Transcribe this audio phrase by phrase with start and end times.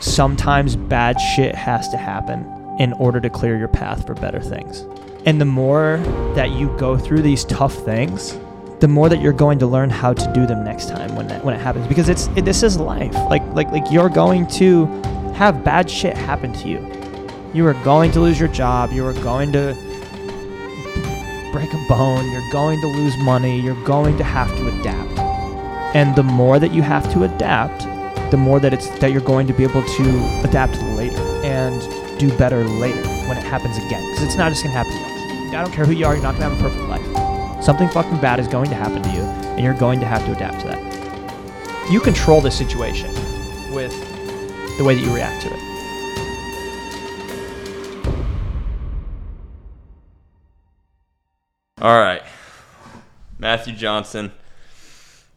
[0.00, 2.44] sometimes bad shit has to happen
[2.78, 4.84] in order to clear your path for better things.
[5.24, 5.98] And the more
[6.34, 8.38] that you go through these tough things,
[8.80, 11.44] the more that you're going to learn how to do them next time when that,
[11.44, 13.14] when it happens because it's it, this is life.
[13.14, 14.86] Like like like you're going to
[15.34, 16.80] have bad shit happen to you.
[17.54, 19.74] You are going to lose your job, you are going to
[21.52, 25.18] break a bone, you're going to lose money, you're going to have to adapt.
[25.96, 27.86] And the more that you have to adapt,
[28.30, 31.80] the more that it's that you're going to be able to adapt later and
[32.18, 34.02] do better later when it happens again.
[34.10, 35.54] Because it's not just gonna happen once.
[35.54, 37.62] I don't care who you are, you're not gonna have a perfect life.
[37.62, 40.32] Something fucking bad is going to happen to you, and you're going to have to
[40.32, 41.90] adapt to that.
[41.90, 43.12] You control the situation
[43.72, 43.92] with
[44.78, 45.66] the way that you react to it.
[51.80, 52.22] All right.
[53.38, 54.32] Matthew Johnson.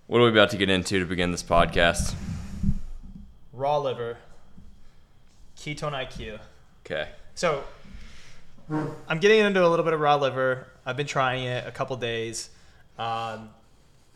[0.07, 2.15] What are we about to get into to begin this podcast?
[3.59, 4.18] Raw liver,
[5.58, 6.40] ketone IQ.
[6.86, 7.09] Okay.
[7.36, 7.66] So
[8.70, 10.68] I'm getting into a little bit of raw liver.
[10.85, 12.49] I've been trying it a couple days.
[12.98, 13.49] Um,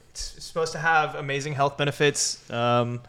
[0.09, 2.49] it's supposed to have amazing health benefits.
[2.49, 3.01] Um,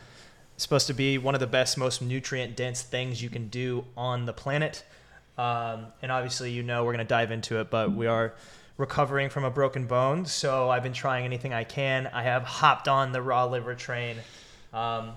[0.54, 3.84] it's supposed to be one of the best, most nutrient dense things you can do
[3.96, 4.82] on the planet.
[5.38, 8.34] Um, and obviously, you know, we're going to dive into it, but we are
[8.76, 10.26] recovering from a broken bone.
[10.26, 12.08] So I've been trying anything I can.
[12.08, 14.16] I have hopped on the raw liver train.
[14.72, 15.12] Um,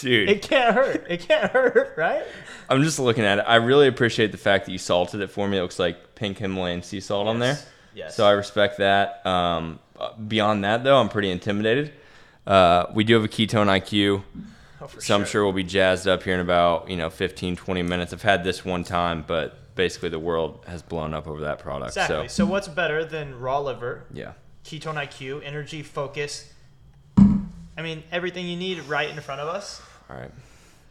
[0.00, 1.06] Dude, it can't hurt.
[1.08, 2.22] It can't hurt, right?
[2.68, 3.44] I'm just looking at it.
[3.48, 5.58] I really appreciate the fact that you salted it for me.
[5.58, 7.58] It looks like pink Himalayan sea salt on there.
[7.94, 8.14] Yes.
[8.14, 9.26] So I respect that.
[9.26, 9.80] Um,
[10.28, 11.92] beyond that, though, I'm pretty intimidated.
[12.46, 14.22] Uh, we do have a ketone IQ,
[14.80, 17.82] Oh, so I'm sure we'll be jazzed up here in about you know 15, 20
[17.82, 18.12] minutes.
[18.12, 21.90] I've had this one time, but basically the world has blown up over that product.
[21.90, 22.28] Exactly.
[22.28, 24.32] So So what's better than raw liver, yeah,
[24.64, 26.52] ketone IQ, energy, focus?
[27.78, 29.80] I mean, everything you need right in front of us.
[30.10, 30.32] all right.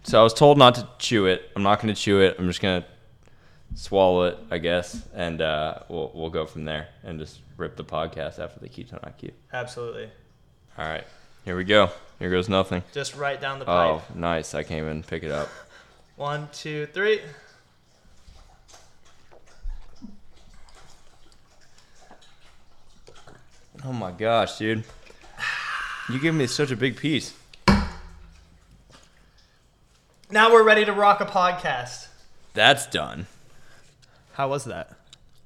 [0.03, 1.51] So I was told not to chew it.
[1.53, 2.37] I'm not going to chew it.
[2.39, 2.87] I'm just going to
[3.75, 7.83] swallow it, I guess, and uh, we'll we'll go from there and just rip the
[7.83, 9.31] podcast after the ketone IQ.
[9.51, 10.09] Absolutely.
[10.77, 11.03] All right,
[11.43, 11.89] here we go.
[12.19, 12.83] Here goes nothing.
[12.93, 14.01] Just right down the pipe.
[14.01, 14.55] Oh, nice!
[14.55, 15.49] I can't even pick it up.
[16.15, 17.19] One, two, three.
[23.83, 24.85] Oh my gosh, dude!
[26.09, 27.33] You give me such a big piece.
[30.29, 32.07] Now we're ready to rock a podcast.
[32.53, 33.27] That's done.
[34.33, 34.93] How was that?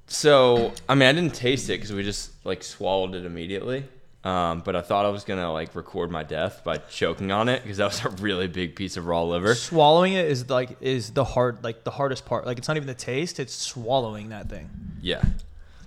[0.06, 3.84] So, I mean, I didn't taste it because we just like swallowed it immediately.
[4.24, 7.62] Um, but I thought I was gonna like record my death by choking on it
[7.62, 9.56] because that was a really big piece of raw liver.
[9.56, 12.46] Swallowing it is like is the hard like the hardest part.
[12.46, 14.70] Like it's not even the taste; it's swallowing that thing.
[15.00, 15.22] Yeah.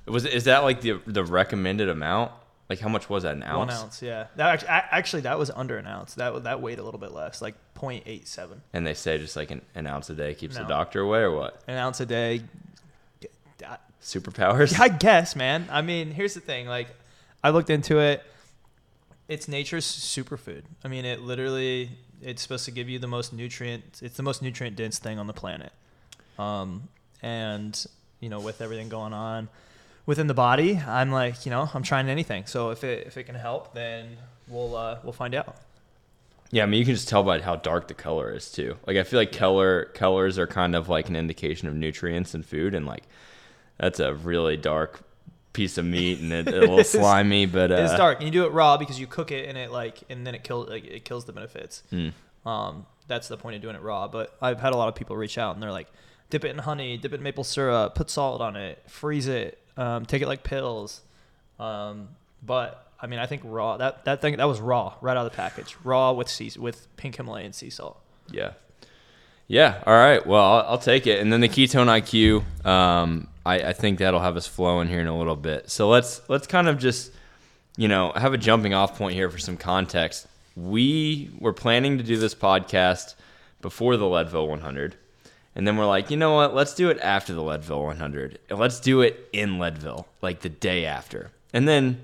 [0.06, 2.31] Was is that like the the recommended amount?
[2.69, 3.35] Like how much was that?
[3.35, 3.57] An ounce?
[3.57, 4.27] One ounce, yeah.
[4.37, 6.15] That actually, actually that was under an ounce.
[6.15, 8.57] That that weighed a little bit less, like 0.87.
[8.73, 11.31] And they say just like an, an ounce a day keeps the doctor away or
[11.31, 11.61] what?
[11.67, 12.41] An ounce a day.
[14.01, 14.79] Superpowers?
[14.79, 15.67] I guess, man.
[15.71, 16.67] I mean, here's the thing.
[16.67, 16.87] Like,
[17.43, 18.23] I looked into it.
[19.27, 20.61] It's nature's superfood.
[20.83, 21.89] I mean, it literally
[22.21, 24.01] it's supposed to give you the most nutrient.
[24.01, 25.71] It's the most nutrient dense thing on the planet.
[26.37, 26.89] Um,
[27.21, 27.85] and
[28.19, 29.49] you know, with everything going on
[30.05, 32.45] within the body, I'm like, you know, I'm trying anything.
[32.45, 34.17] So if it if it can help, then
[34.47, 35.55] we'll uh, we'll find out.
[36.51, 38.77] Yeah, I mean you can just tell by how dark the color is too.
[38.85, 42.44] Like I feel like color colors are kind of like an indication of nutrients in
[42.44, 43.03] food, and like
[43.77, 45.01] that's a really dark
[45.53, 48.31] piece of meat and it, a little It's- slimy, but uh, it's dark, and you
[48.31, 50.85] do it raw because you cook it and it like, and then it kills like,
[50.85, 51.81] it kills the benefits.
[51.91, 52.11] mm,
[52.45, 54.07] Um, that's the point of doing it raw.
[54.07, 55.88] But I've had a lot of people reach out and they're like,
[56.29, 59.59] dip it in honey, dip it in maple syrup, put salt on it, freeze it,
[59.78, 61.02] um, take it like pills.
[61.59, 62.09] Um,
[62.44, 65.31] but I mean, I think raw that that thing that was raw right out of
[65.31, 68.00] the package, raw with sea with pink Himalayan sea salt.
[68.31, 68.53] yeah,
[69.47, 69.81] yeah.
[69.86, 71.19] All right, well I'll, I'll take it.
[71.19, 75.08] And then the ketone IQ, um, I, I think that'll have us flowing here in
[75.08, 75.69] a little bit.
[75.69, 77.12] So let's let's kind of just
[77.78, 80.28] you know have a jumping off point here for some context.
[80.56, 83.16] We were planning to do this podcast
[83.62, 84.95] before the Leadville 100.
[85.56, 86.54] And then we're like, you know what?
[86.54, 88.40] Let's do it after the Leadville 100.
[88.50, 91.31] And let's do it in Leadville, like the day after.
[91.54, 92.02] And then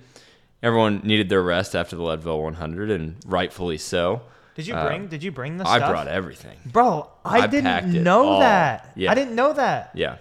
[0.63, 4.21] everyone needed their rest after the Leadville 100, and rightfully so.
[4.55, 5.07] Did you Uh, bring?
[5.07, 5.73] did you bring the stuff?
[5.75, 5.89] I stuff?
[5.91, 6.57] brought everything.
[6.65, 8.39] Bro, I, I didn't know all.
[8.39, 8.91] that.
[8.95, 9.11] Yeah.
[9.11, 9.91] I didn't know that.
[9.95, 10.17] Yeah.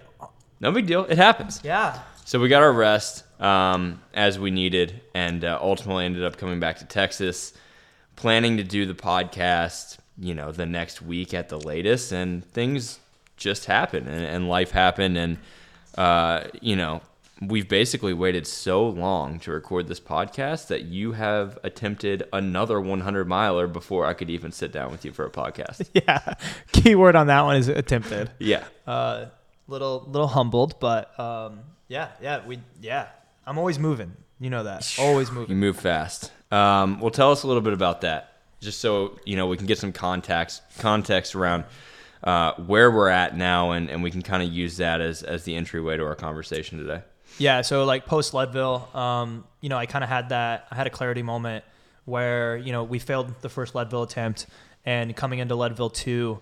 [0.59, 1.05] No big deal.
[1.05, 1.61] It happens.
[1.63, 1.99] Yeah.
[2.25, 6.59] So we got our rest um, as we needed, and uh, ultimately ended up coming
[6.59, 7.53] back to Texas,
[8.15, 12.99] planning to do the podcast, you know, the next week at the latest, and things
[13.41, 15.37] just happened, and, and life happened, and
[15.97, 17.01] uh, you know,
[17.41, 23.27] we've basically waited so long to record this podcast that you have attempted another 100
[23.27, 25.89] miler before I could even sit down with you for a podcast.
[25.93, 26.35] yeah.
[26.71, 28.29] Keyword on that one is attempted.
[28.39, 28.63] yeah.
[28.87, 29.25] Uh,
[29.67, 33.07] little little humbled, but um, yeah, yeah, we yeah.
[33.45, 34.13] I'm always moving.
[34.39, 34.95] You know that.
[34.99, 35.49] Always moving.
[35.49, 36.31] You move fast.
[36.51, 39.65] Um, well, tell us a little bit about that, just so you know we can
[39.65, 41.63] get some context context around
[42.23, 45.43] uh, where we're at now, and, and we can kind of use that as as
[45.43, 47.01] the entryway to our conversation today.
[47.37, 50.67] Yeah, so like post Leadville, um, you know, I kind of had that.
[50.69, 51.63] I had a clarity moment
[52.05, 54.47] where you know we failed the first Leadville attempt,
[54.85, 56.39] and coming into Leadville two,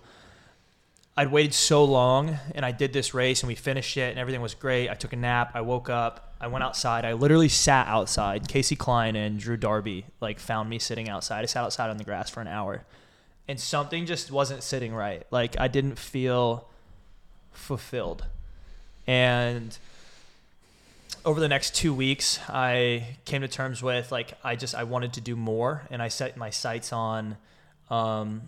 [1.16, 4.42] I'd waited so long, and I did this race, and we finished it, and everything
[4.42, 4.88] was great.
[4.88, 5.52] I took a nap.
[5.54, 6.34] I woke up.
[6.40, 7.04] I went outside.
[7.04, 8.48] I literally sat outside.
[8.48, 11.42] Casey Klein and Drew Darby like found me sitting outside.
[11.42, 12.84] I sat outside on the grass for an hour,
[13.50, 15.26] and something just wasn't sitting right.
[15.32, 16.68] Like I didn't feel
[17.50, 18.24] fulfilled,
[19.08, 19.76] and
[21.24, 25.14] over the next two weeks, I came to terms with like I just I wanted
[25.14, 27.38] to do more, and I set my sights on
[27.90, 28.42] um,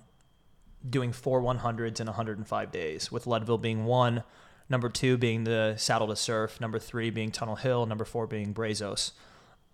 [0.88, 4.22] doing four 100s in 105 days, with Leadville being one,
[4.68, 8.52] number two being the Saddle to Surf, number three being Tunnel Hill, number four being
[8.52, 9.14] Brazos.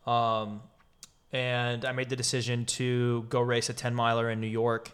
[0.06, 0.62] Um,
[1.34, 4.92] and I made the decision to go race a 10 miler in New York.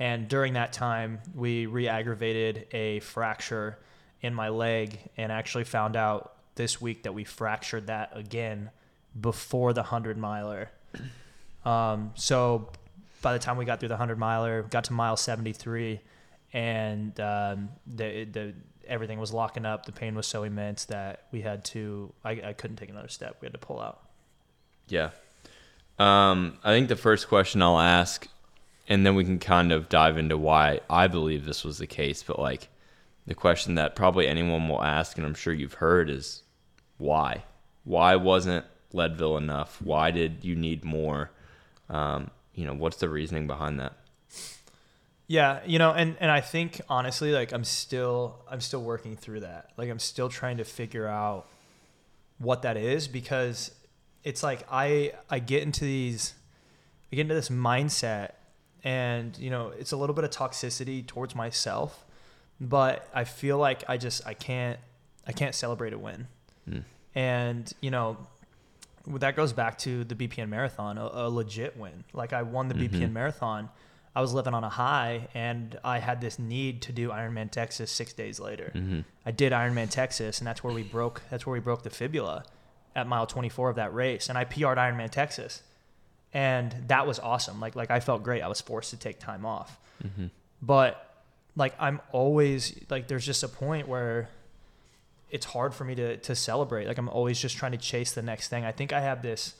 [0.00, 3.78] And during that time, we re aggravated a fracture
[4.22, 8.70] in my leg and actually found out this week that we fractured that again
[9.18, 10.70] before the 100 miler.
[11.64, 12.70] Um, so
[13.20, 16.00] by the time we got through the 100 miler, got to mile 73,
[16.54, 18.54] and um, the, the
[18.88, 19.84] everything was locking up.
[19.84, 23.36] The pain was so immense that we had to, I, I couldn't take another step.
[23.40, 24.00] We had to pull out.
[24.88, 25.10] Yeah.
[25.98, 28.26] Um, I think the first question I'll ask,
[28.90, 32.24] and then we can kind of dive into why I believe this was the case.
[32.24, 32.68] But like,
[33.24, 36.42] the question that probably anyone will ask, and I'm sure you've heard, is
[36.98, 37.44] why?
[37.84, 39.80] Why wasn't Leadville enough?
[39.80, 41.30] Why did you need more?
[41.88, 43.92] Um, you know, what's the reasoning behind that?
[45.28, 49.40] Yeah, you know, and and I think honestly, like I'm still I'm still working through
[49.40, 49.70] that.
[49.76, 51.46] Like I'm still trying to figure out
[52.38, 53.70] what that is because
[54.24, 56.34] it's like I I get into these
[57.12, 58.32] I get into this mindset
[58.84, 62.04] and you know, it's a little bit of toxicity towards myself,
[62.60, 64.78] but I feel like I just I can't
[65.26, 66.26] I can't celebrate a win.
[66.68, 66.82] Mm.
[67.14, 68.16] And, you know,
[69.06, 72.04] that goes back to the BPN marathon, a, a legit win.
[72.12, 72.90] Like I won the Mhm.
[72.90, 73.68] BPN marathon.
[74.14, 77.92] I was living on a high and I had this need to do Ironman Texas
[77.92, 78.72] 6 days later.
[78.74, 79.00] Mm-hmm.
[79.24, 82.44] I did Ironman Texas and that's where we broke that's where we broke the fibula
[82.96, 85.62] at mile 24 of that race and I PR'd Ironman Texas.
[86.32, 87.60] And that was awesome.
[87.60, 88.42] Like like I felt great.
[88.42, 89.78] I was forced to take time off.
[90.04, 90.26] Mm-hmm.
[90.62, 91.06] But
[91.56, 94.28] like I'm always like there's just a point where
[95.30, 96.86] it's hard for me to to celebrate.
[96.86, 98.64] Like I'm always just trying to chase the next thing.
[98.64, 99.54] I think I have this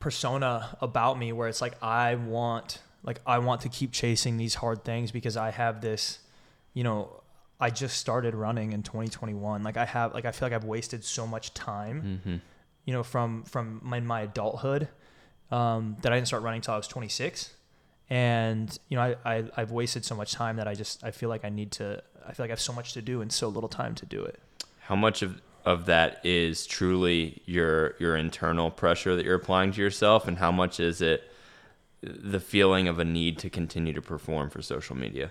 [0.00, 4.54] persona about me where it's like I want like I want to keep chasing these
[4.54, 6.18] hard things because I have this,
[6.74, 7.22] you know,
[7.60, 9.62] I just started running in 2021.
[9.62, 12.36] Like I have like I feel like I've wasted so much time, Mm-hmm.
[12.84, 14.88] You know, from from my, my adulthood
[15.50, 17.54] um, that I didn't start running until I was 26.
[18.10, 21.28] And you know, I, I I've wasted so much time that I just I feel
[21.28, 23.48] like I need to I feel like I have so much to do and so
[23.48, 24.40] little time to do it.
[24.80, 29.80] How much of of that is truly your your internal pressure that you're applying to
[29.80, 31.30] yourself, and how much is it
[32.02, 35.30] the feeling of a need to continue to perform for social media?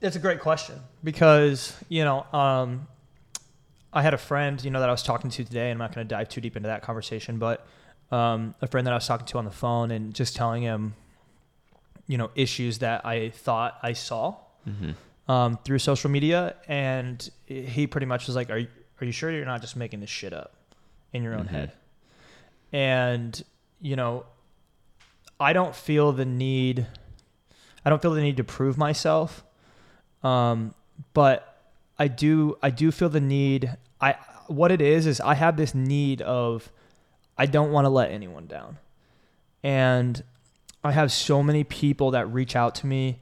[0.00, 2.88] It's a great question because you know um,
[3.94, 5.70] I had a friend you know that I was talking to today.
[5.70, 7.66] And I'm not going to dive too deep into that conversation, but
[8.10, 10.94] um, a friend that I was talking to on the phone and just telling him,
[12.06, 14.36] you know, issues that I thought I saw
[14.68, 15.30] Mm-hmm.
[15.30, 18.68] um, through social media, and he pretty much was like, "Are you
[19.00, 20.54] are you sure you're not just making this shit up
[21.12, 21.50] in your own Mhm.
[21.50, 21.72] head?"
[22.72, 23.42] And
[23.80, 24.24] you know,
[25.38, 26.86] I don't feel the need.
[27.84, 29.44] I don't feel the need to prove myself,
[30.22, 30.74] um,
[31.12, 31.53] but
[32.04, 32.58] I do.
[32.62, 33.78] I do feel the need.
[33.98, 36.70] I what it is is I have this need of
[37.38, 38.76] I don't want to let anyone down,
[39.62, 40.22] and
[40.84, 43.20] I have so many people that reach out to me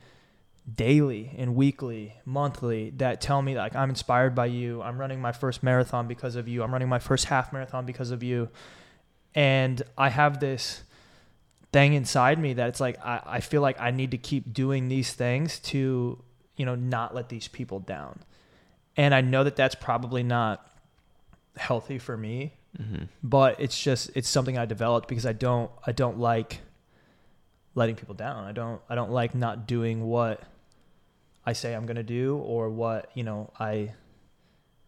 [0.75, 4.83] daily and weekly, monthly that tell me like I'm inspired by you.
[4.83, 6.65] I'm running my first marathon because of you.
[6.65, 8.49] I'm running my first half marathon because of you.
[9.33, 10.83] And I have this
[11.73, 14.89] thing inside me that it's like I, I feel like I need to keep doing
[14.89, 16.21] these things to,
[16.57, 18.19] you know, not let these people down.
[18.97, 20.67] And I know that that's probably not
[21.57, 23.05] healthy for me, Mm-hmm.
[23.23, 26.61] but it's just it's something I developed because I don't I don't like
[27.75, 28.45] letting people down.
[28.45, 30.43] I don't I don't like not doing what
[31.45, 33.93] I say I'm going to do or what, you know, I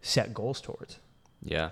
[0.00, 0.98] set goals towards.
[1.42, 1.70] Yeah.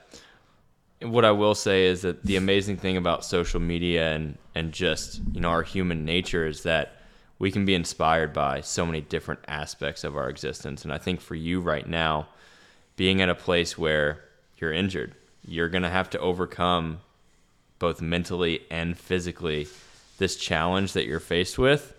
[1.00, 5.20] What I will say is that the amazing thing about social media and, and just,
[5.32, 6.96] you know, our human nature is that
[7.38, 10.84] we can be inspired by so many different aspects of our existence.
[10.84, 12.28] And I think for you right now,
[12.96, 14.22] being at a place where
[14.58, 17.00] you're injured, you're going to have to overcome
[17.78, 19.66] both mentally and physically
[20.18, 21.94] this challenge that you're faced with.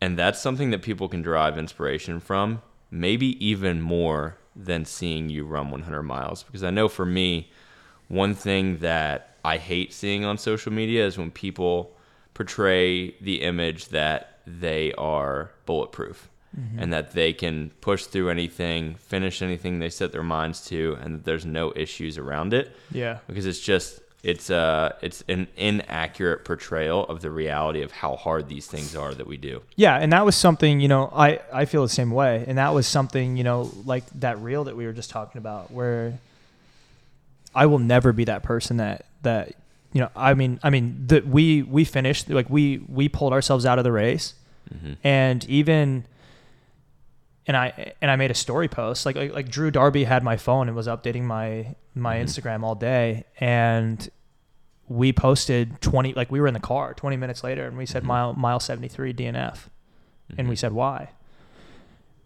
[0.00, 5.44] And that's something that people can derive inspiration from, maybe even more than seeing you
[5.44, 6.44] run 100 miles.
[6.44, 7.50] Because I know for me,
[8.08, 11.96] one thing that I hate seeing on social media is when people
[12.34, 16.28] portray the image that they are bulletproof
[16.58, 16.78] mm-hmm.
[16.78, 21.14] and that they can push through anything, finish anything they set their minds to, and
[21.14, 22.74] that there's no issues around it.
[22.90, 23.18] Yeah.
[23.26, 28.48] Because it's just it's uh it's an inaccurate portrayal of the reality of how hard
[28.48, 29.62] these things are that we do.
[29.76, 32.44] Yeah, and that was something, you know, I I feel the same way.
[32.46, 35.70] And that was something, you know, like that reel that we were just talking about
[35.70, 36.18] where
[37.54, 39.54] I will never be that person that that
[39.92, 43.66] you know, I mean, I mean, that we we finished like we we pulled ourselves
[43.66, 44.34] out of the race,
[44.72, 44.94] mm-hmm.
[45.02, 46.06] and even
[47.46, 50.36] and I and I made a story post like, like like Drew Darby had my
[50.36, 52.24] phone and was updating my my mm-hmm.
[52.24, 54.08] Instagram all day, and
[54.86, 58.02] we posted twenty like we were in the car twenty minutes later, and we said
[58.02, 58.08] mm-hmm.
[58.08, 59.66] mile mile seventy three DNF,
[60.38, 60.60] and we mm-hmm.
[60.60, 61.10] said why,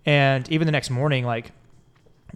[0.04, 1.52] and even the next morning like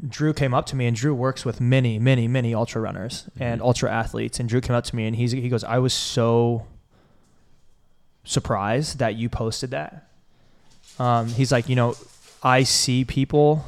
[0.06, 3.42] Drew came up to me, and Drew works with many, many, many ultra runners mm-hmm.
[3.42, 4.38] and ultra athletes.
[4.38, 6.66] And Drew came up to me, and he's he goes, "I was so
[8.24, 10.08] surprised that you posted that."
[10.98, 11.96] Um, he's like, you know,
[12.42, 13.64] I see people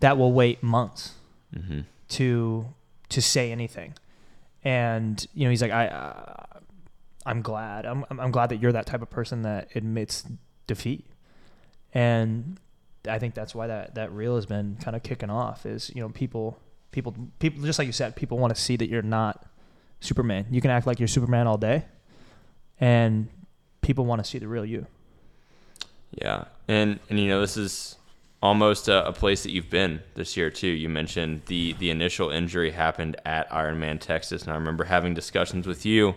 [0.00, 1.14] that will wait months
[1.54, 1.80] mm-hmm.
[2.10, 2.66] to
[3.08, 3.94] to say anything,
[4.64, 6.60] and you know, he's like, I, uh,
[7.24, 7.86] I'm glad.
[7.86, 10.24] I'm I'm glad that you're that type of person that admits
[10.66, 11.04] defeat,
[11.92, 12.58] and
[13.08, 15.66] I think that's why that that reel has been kind of kicking off.
[15.66, 16.58] Is you know people
[16.90, 19.46] people people just like you said, people want to see that you're not
[20.00, 20.46] Superman.
[20.50, 21.84] You can act like you're Superman all day,
[22.80, 23.28] and
[23.80, 24.86] people want to see the real you.
[26.12, 27.96] Yeah, and and you know this is
[28.42, 30.68] almost a, a, place that you've been this year too.
[30.68, 35.66] You mentioned the the initial injury happened at Ironman Texas, and I remember having discussions
[35.66, 36.14] with you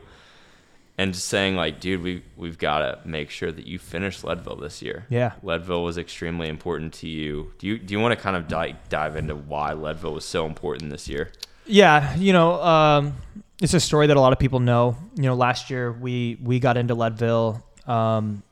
[0.99, 4.57] and just saying like, dude, we we've got to make sure that you finish Leadville
[4.57, 5.05] this year.
[5.09, 7.53] Yeah, Leadville was extremely important to you.
[7.57, 10.45] Do you do you want to kind of dive dive into why Leadville was so
[10.45, 11.31] important this year?
[11.65, 13.15] Yeah, you know, um,
[13.61, 14.97] it's a story that a lot of people know.
[15.15, 17.65] You know, last year we we got into Leadville.
[17.87, 18.43] Um,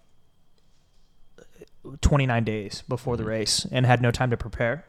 [2.02, 3.30] 29 days before the mm-hmm.
[3.30, 4.84] race and had no time to prepare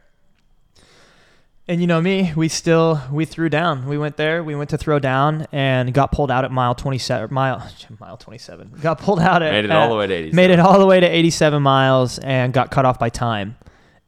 [1.69, 3.87] and you know me, we still we threw down.
[3.87, 6.99] We went there, we went to throw down, and got pulled out at mile twenty
[6.99, 7.33] seven.
[7.33, 7.71] Mile
[8.01, 8.73] mile twenty seven.
[8.81, 10.33] Got pulled out at made it at, all the way to eighty.
[10.33, 13.57] Made it all the way to eighty seven miles, and got cut off by time.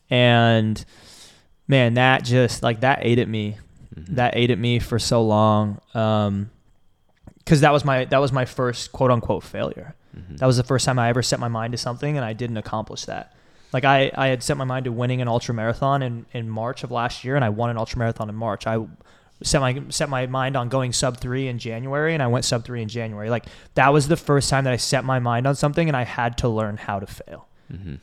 [0.08, 0.82] And
[1.68, 3.58] man, that just like that ate at me.
[3.94, 4.14] Mm-hmm.
[4.14, 5.80] That ate at me for so long.
[5.94, 6.50] Um,
[7.38, 9.94] because that was my that was my first quote unquote failure.
[10.16, 10.36] Mm-hmm.
[10.36, 12.56] That was the first time I ever set my mind to something and I didn't
[12.56, 13.34] accomplish that.
[13.72, 16.82] Like I, I had set my mind to winning an ultra marathon in, in March
[16.82, 18.66] of last year, and I won an ultra marathon in March.
[18.66, 18.84] I
[19.42, 22.64] set my set my mind on going sub three in January, and I went sub
[22.64, 23.30] three in January.
[23.30, 26.04] Like that was the first time that I set my mind on something, and I
[26.04, 27.96] had to learn how to fail, mm-hmm.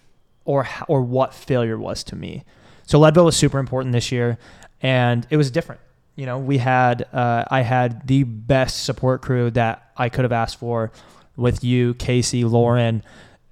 [0.46, 2.44] or or what failure was to me.
[2.86, 4.38] So Leadville was super important this year,
[4.82, 5.82] and it was different.
[6.16, 10.32] You know, we had uh, I had the best support crew that I could have
[10.32, 10.92] asked for,
[11.36, 13.04] with you, Casey, Lauren.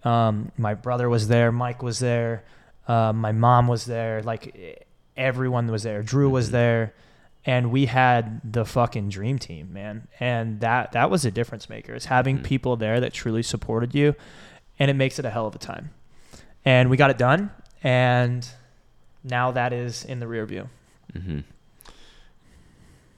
[0.06, 2.44] Um, my brother was there, Mike was there,
[2.88, 4.86] uh, my mom was there, like
[5.18, 6.04] everyone was there.
[6.04, 6.54] Drew was mm-hmm.
[6.54, 6.94] there,
[7.46, 10.08] and we had the fucking dream team, man.
[10.20, 11.96] And that that was a difference maker.
[11.96, 12.46] Is having mm-hmm.
[12.46, 14.16] people there that truly supported you,
[14.80, 15.92] and it makes it a hell of a time.
[16.64, 17.52] And we got it done,
[17.84, 18.48] and
[19.24, 20.70] now that is in the rear view.
[21.14, 21.40] Mm-hmm.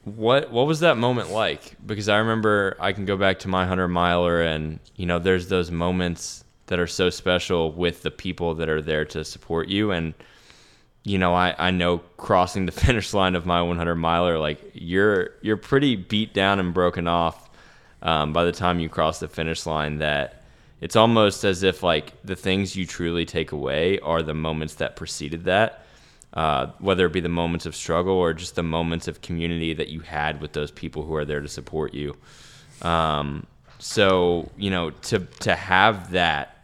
[0.06, 1.76] What what was that moment like?
[1.86, 5.50] Because I remember I can go back to my hundred miler, and you know, there's
[5.50, 9.92] those moments that are so special with the people that are there to support you.
[9.92, 10.14] And
[11.04, 15.30] you know I, I know crossing the finish line of my 100 miler like you're
[15.42, 17.50] you're pretty beat down and broken off
[18.02, 20.44] um, by the time you cross the finish line that
[20.82, 24.98] it's almost as if like the things you truly take away are the moments that
[24.98, 25.86] preceded that
[26.34, 29.88] uh, whether it be the moments of struggle or just the moments of community that
[29.88, 32.16] you had with those people who are there to support you.
[32.82, 33.48] Um,
[33.80, 36.57] so you know to to have that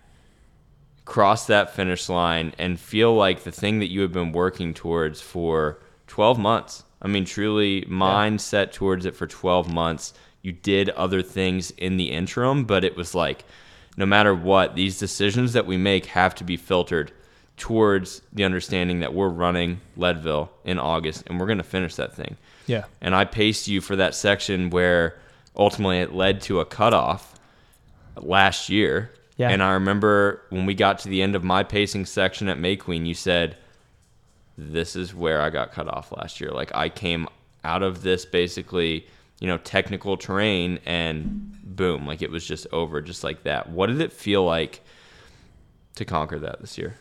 [1.05, 5.21] cross that finish line and feel like the thing that you have been working towards
[5.21, 6.83] for 12 months.
[7.01, 8.37] I mean, truly, mind yeah.
[8.37, 10.13] set towards it for 12 months.
[10.41, 13.43] You did other things in the interim, but it was like,
[13.97, 17.11] no matter what, these decisions that we make have to be filtered
[17.57, 22.15] towards the understanding that we're running Leadville in August and we're going to finish that
[22.15, 22.37] thing.
[22.65, 22.85] Yeah.
[23.01, 25.19] And I paced you for that section where
[25.55, 27.35] ultimately it led to a cutoff
[28.15, 29.11] last year.
[29.37, 29.49] Yeah.
[29.49, 32.75] And I remember when we got to the end of my pacing section at May
[32.75, 33.57] Queen, you said,
[34.57, 36.51] This is where I got cut off last year.
[36.51, 37.27] Like I came
[37.63, 39.07] out of this basically,
[39.39, 43.69] you know, technical terrain and boom, like it was just over just like that.
[43.69, 44.81] What did it feel like
[45.95, 46.95] to conquer that this year?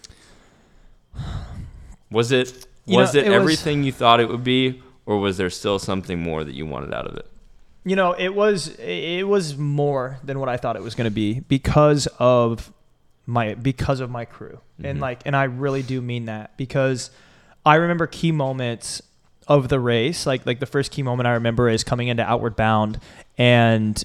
[2.10, 5.18] Was it You was know, it, it was- everything you thought it would be, or
[5.18, 7.26] was there still something more that you wanted out of it?
[7.84, 11.14] You know, it was it was more than what I thought it was going to
[11.14, 12.72] be because of
[13.26, 14.60] my because of my crew.
[14.84, 17.10] And like and I really do mean that because
[17.66, 19.02] I remember key moments
[19.48, 20.26] of the race.
[20.26, 23.00] Like like the first key moment I remember is coming into Outward Bound
[23.36, 24.02] and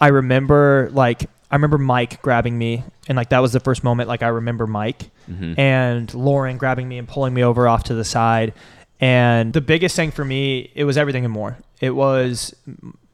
[0.00, 4.08] I remember like I remember Mike grabbing me and like that was the first moment
[4.08, 5.58] like I remember Mike Mhm.
[5.58, 8.52] and Lauren grabbing me and pulling me over off to the side.
[9.00, 11.56] And the biggest thing for me, it was everything and more.
[11.80, 12.54] It was,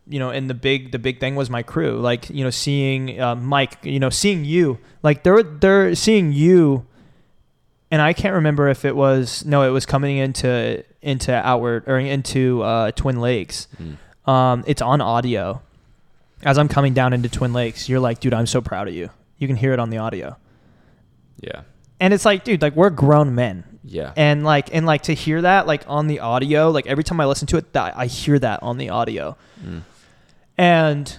[0.08, 1.98] you know, and the big, the big thing was my crew.
[2.00, 6.86] Like, you know, seeing uh, Mike, you know, seeing you, like they're they're seeing you.
[7.90, 11.98] And I can't remember if it was no, it was coming into into outward or
[11.98, 13.68] into uh, Twin Lakes.
[13.80, 14.30] Mm.
[14.30, 15.62] Um, it's on audio.
[16.42, 19.10] As I'm coming down into Twin Lakes, you're like, dude, I'm so proud of you.
[19.38, 20.36] You can hear it on the audio.
[21.40, 21.62] Yeah.
[22.00, 24.12] And it's like, dude, like we're grown men Yeah.
[24.16, 27.26] and like and like to hear that like on the audio like every time i
[27.26, 29.36] listen to it that i hear that on the audio.
[29.64, 29.82] Mm.
[30.58, 31.18] and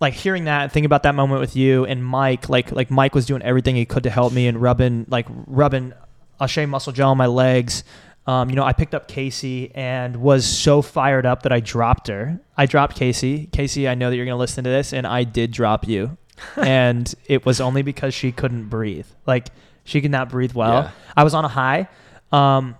[0.00, 3.14] like hearing that and thinking about that moment with you and mike like like mike
[3.14, 5.92] was doing everything he could to help me and rubbing like rubbing
[6.40, 7.84] a shea muscle gel on my legs.
[8.26, 12.08] Um, you know i picked up casey and was so fired up that i dropped
[12.08, 12.40] her.
[12.56, 13.46] I dropped casey.
[13.52, 16.16] Casey i know that you're going to listen to this and i did drop you.
[16.56, 19.06] And it was only because she couldn't breathe.
[19.26, 19.48] Like
[19.90, 20.90] she could not breathe well Yeah.
[21.16, 21.88] i was on a high
[22.32, 22.76] um,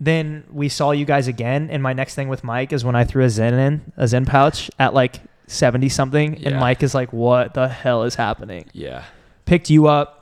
[0.00, 3.04] then we saw you guys again, and my next thing with Mike is when I
[3.04, 7.12] threw a Zyn in, a Zyn pouch at like 70 something, and Mike is like,
[7.12, 8.66] What the hell is happening?
[8.72, 9.04] Yeah.
[9.44, 10.18] Picked you up.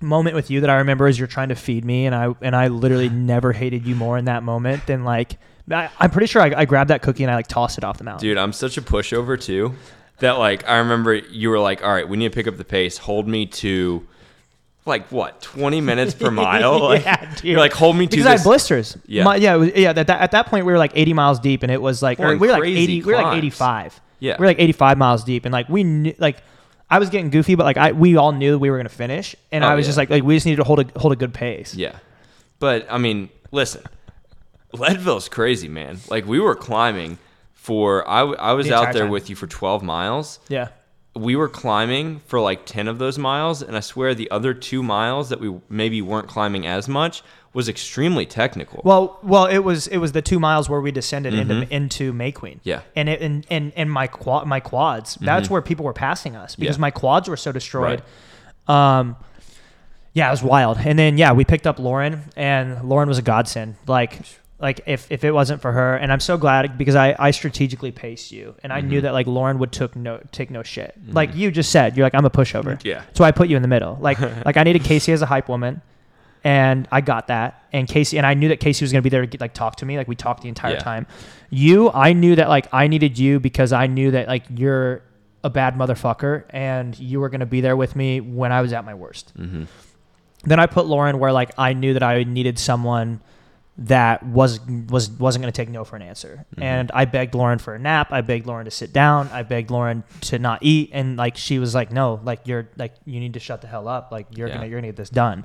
[0.00, 2.54] Moment with you that I remember is you're trying to feed me, and I and
[2.54, 5.38] I literally never hated you more in that moment than like
[5.70, 7.98] I, I'm pretty sure I, I grabbed that cookie and I like tossed it off
[7.98, 8.28] the mountain.
[8.28, 9.74] Dude, I'm such a pushover too
[10.18, 12.64] that like I remember you were like, "All right, we need to pick up the
[12.64, 12.98] pace.
[12.98, 14.06] Hold me to
[14.86, 17.44] like what, 20 minutes per mile?" Like, yeah, dude.
[17.44, 18.96] You're like, "Hold me to because I this." had blisters.
[19.06, 19.24] Yeah.
[19.24, 19.92] My- yeah, was, yeah.
[19.92, 22.18] That, that, at that point, we were like 80 miles deep, and it was like
[22.18, 23.02] we were like crazy 80.
[23.02, 24.00] We were like 85.
[24.20, 24.36] Yeah.
[24.38, 26.38] we were like 85 miles deep, and like we knew, like
[26.90, 29.64] I was getting goofy, but like I we all knew we were gonna finish, and
[29.64, 29.88] Oh, I was yeah.
[29.88, 31.74] just like like we just needed to hold a hold a good pace.
[31.74, 31.98] yeah.
[32.58, 33.82] But I mean, listen.
[34.72, 35.98] Leadville's crazy, man.
[36.08, 37.18] Like we were climbing
[37.52, 39.10] for i, I was The out there time.
[39.10, 40.38] with you for 12 miles.
[40.48, 40.68] Yeah.
[41.16, 44.82] We were climbing for like 10 of those miles and I swear the other 2
[44.82, 47.22] miles that we maybe weren't climbing as much
[47.52, 48.82] was extremely technical.
[48.84, 52.32] Well, well, it was it was the two miles where we descended into into May
[52.32, 52.54] Queen.
[52.58, 52.68] Mm-hmm.
[52.68, 52.80] Yeah.
[52.96, 55.14] and it and and, and my quad my quads.
[55.20, 56.80] That's where people were passing us because Yeah.
[56.80, 58.02] my quads were so destroyed.
[58.66, 59.14] Um,
[60.14, 60.78] yeah, it was wild.
[60.78, 63.76] And then yeah, we picked up Lauren, and Lauren was a godsend.
[63.86, 64.18] Like
[64.64, 67.92] like if if it wasn't for her, and I'm so glad because I I strategically
[67.92, 68.88] paced you, and I Mm-hmm.
[68.88, 70.90] knew that like Lauren would took no take no shit.
[71.08, 72.74] Like you just said, you're like I'm a pushover.
[72.84, 73.02] Yeah.
[73.12, 73.96] So I put you in the middle.
[74.00, 75.80] Like like I needed Casey as a hype woman.
[76.46, 79.22] And I got that, and Casey, and I knew that Casey was gonna be there
[79.22, 79.96] to get, like talk to me.
[79.96, 80.78] Like we talked the entire Yeah.
[80.90, 81.06] time.
[81.48, 85.00] You, I knew that like I needed you because I knew that like you're
[85.42, 88.84] a bad motherfucker, and you were gonna be there with me when I was at
[88.84, 89.32] my worst.
[89.38, 89.68] Mhm.
[90.42, 93.20] Then I put Lauren where like I knew that I needed someone
[93.76, 96.44] that was was wasn't going to take no for an answer.
[96.52, 96.62] Mm-hmm.
[96.62, 98.12] And I begged Lauren for a nap.
[98.12, 99.28] I begged Lauren to sit down.
[99.32, 102.94] I begged Lauren to not eat and like she was like no, like you're like
[103.04, 104.12] you need to shut the hell up.
[104.12, 104.54] Like you're Yeah.
[104.58, 105.44] going to you're to get this done.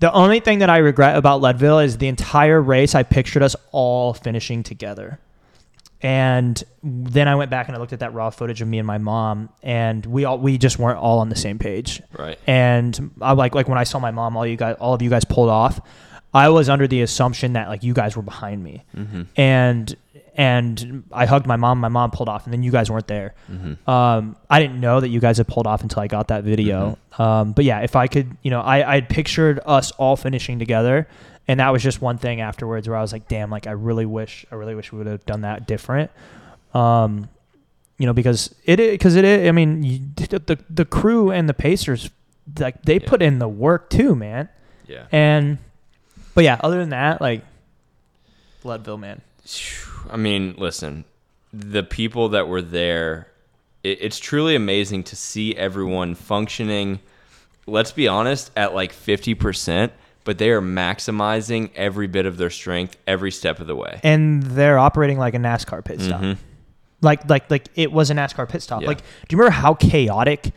[0.00, 3.54] The only thing that I regret about Leadville is the entire race I pictured us
[3.70, 5.20] all finishing together.
[6.02, 8.86] And then I went back and I looked at that raw footage of me and
[8.86, 12.38] my mom and we all we just weren't all on the same page Right.
[12.46, 15.10] and I like like when I saw my mom, all you guys, all of you
[15.10, 15.80] guys pulled off.
[16.32, 19.26] I was under the assumption that like you guys were behind me, Mhm.
[19.36, 19.96] and
[20.36, 21.80] and I hugged my mom.
[21.80, 23.34] My mom pulled off, and then you guys weren't there.
[23.52, 23.76] Mhm.
[23.88, 26.96] Um, I didn't know that you guys had pulled off until I got that video.
[27.18, 30.58] Um, but yeah, if I could, you know, I I had pictured us all finishing
[30.58, 31.08] together,
[31.48, 34.06] and that was just one thing afterwards where I was like, damn, like I really
[34.06, 36.10] wish, I really wish we would have done that different.
[36.74, 37.28] Um,
[37.98, 41.54] you know, because it because it, I mean, you, the, the the crew and the
[41.54, 42.08] Pacers,
[42.58, 43.08] like they Yeah.
[43.08, 44.48] put in the work too, man.
[44.86, 45.02] Yeah.
[45.12, 45.58] And
[46.40, 47.42] but yeah, other than that, like
[48.64, 49.20] Leadville, man.
[50.10, 51.04] I mean, listen,
[51.52, 53.28] the people that were there,
[53.82, 57.00] it, it's truly amazing to see everyone functioning
[57.66, 59.90] let's be honest, at like 50%,
[60.24, 64.00] but they are maximizing every bit of their strength every step of the way.
[64.02, 66.20] and they're operating like a NASCAR pit stop.
[66.20, 66.36] Mhm.
[67.02, 68.82] Like like like it was a NASCAR pit stop.
[68.82, 68.88] Yeah.
[68.88, 70.52] Like, do you remember how chaotic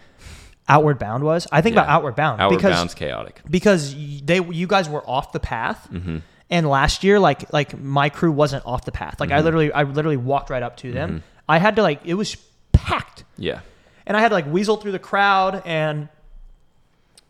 [0.73, 1.47] Outward Bound was?
[1.51, 3.41] I think about Outward Bound Outward because bound's chaotic.
[3.49, 5.87] because they you guys were off the path.
[5.91, 6.17] Mm-hmm.
[6.49, 9.19] And last year, like like my crew wasn't off the path.
[9.19, 9.45] Like I Mm-hmm.
[9.45, 11.23] literally I literally walked right up to them.
[11.47, 12.35] I had to like it was
[12.71, 13.59] packed, Yeah.
[14.07, 15.61] and I had to like weasel through the crowd.
[15.65, 16.09] And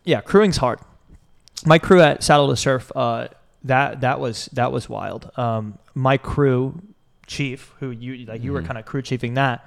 [0.04, 0.78] yeah, crewing's hard.
[1.64, 3.28] My crew at Saddle to Surf, uh,
[3.64, 5.30] that that was that was wild.
[5.36, 6.80] Um, my crew
[7.26, 8.66] chief, who you like you were Mhm.
[8.66, 9.66] kind of crew chiefing that,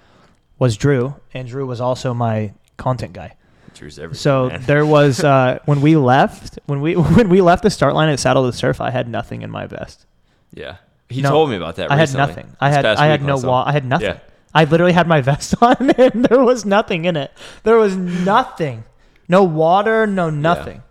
[0.59, 3.33] was Drew, and Drew was also my content guy.
[3.81, 4.13] Everything.
[4.13, 4.61] So man.
[4.63, 8.19] there was uh, when we left when we when we left the start line at
[8.19, 10.05] Saddle to Surf, I had nothing in my vest.
[10.53, 10.77] yeah.
[11.09, 12.53] He No, told me about that I had nothing.
[12.59, 13.63] I had I had no wall.
[13.65, 14.07] I had nothing.
[14.07, 14.19] Yeah.
[14.53, 17.31] I literally had my vest on and there was nothing in it.
[17.63, 18.83] There was nothing.
[19.29, 20.83] No water, no nothing.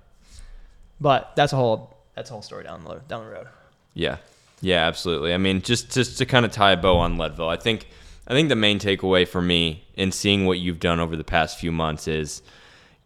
[1.00, 3.46] But that's a whole that's a whole story down the down the road.
[3.92, 4.16] Yeah,
[4.62, 5.34] yeah, absolutely.
[5.34, 7.86] I mean, just just to kind of tie a bow on Leadville, I think
[8.26, 11.58] I think the main takeaway for me in seeing what you've done over the past
[11.58, 12.40] few months is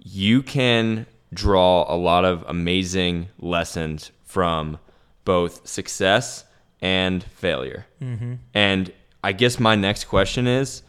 [0.02, 4.78] you can draw a lot of amazing lessons from
[5.24, 6.44] both success
[6.80, 7.86] and failure.
[8.02, 8.34] Mm-hmm.
[8.54, 10.82] And I guess my next question is,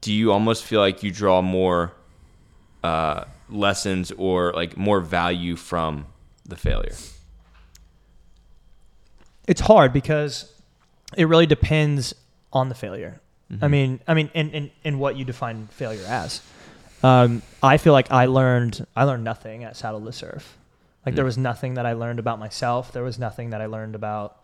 [0.00, 1.92] do you almost feel like you draw more
[2.82, 6.06] uh, lessons or like more value from
[6.44, 6.94] the failure?
[9.46, 10.52] It's hard because
[11.16, 12.14] it really depends
[12.52, 13.20] on the failure.
[13.50, 13.64] Mm-hmm.
[13.64, 16.42] I mean, I mean, in, in, in what you define failure as.
[17.02, 20.56] Um, I feel like I learned I learned nothing at Saddle to Surf.
[21.06, 21.26] Like there Mm.
[21.26, 22.92] was nothing that I learned about myself.
[22.92, 24.36] There was nothing that I learned about.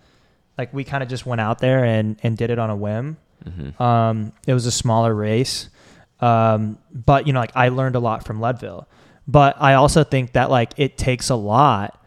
[0.56, 3.16] Like we kind of just went out there and and did it on a whim.
[3.44, 3.82] Mm-hmm.
[3.82, 5.68] Um, it was a smaller race,
[6.20, 8.86] um, but you know, like I learned a lot from Leadville.
[9.26, 12.00] But I also think that like it takes a lot.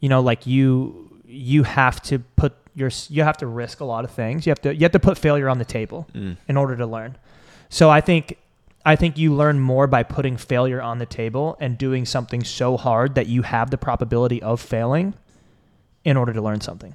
[0.00, 4.04] You know, like you you have to put your you have to risk a lot
[4.04, 4.46] of things.
[4.46, 6.36] You have to you have to put failure on the table Mm.
[6.48, 7.16] in order to learn.
[7.68, 8.36] So I think
[8.84, 12.76] I think you learn more by putting failure on the table and doing something so
[12.76, 15.14] hard that you have the probability of failing
[16.04, 16.94] in order to learn something.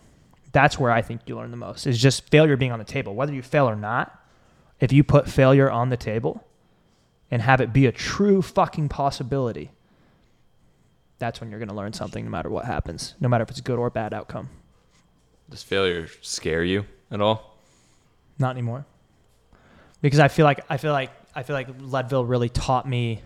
[0.52, 1.88] That's where I think you learn the most.
[1.88, 3.16] Is just failure being on the table.
[3.16, 4.18] Whether you fail or not,
[4.80, 6.46] if you put failure on the table
[7.32, 9.72] and have it be a true fucking possibility,
[11.20, 13.60] that's when you're going to learn something no matter what happens, no matter if it's
[13.60, 14.50] a good or bad outcome.
[15.50, 17.58] Does failure scare you at all?
[18.38, 18.86] Not anymore.
[20.02, 23.22] Because I feel like I feel like I feel like Leadville really taught me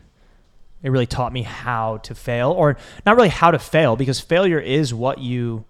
[0.84, 4.60] it really taught me how to fail or not really how to fail because failure
[4.60, 5.64] is what you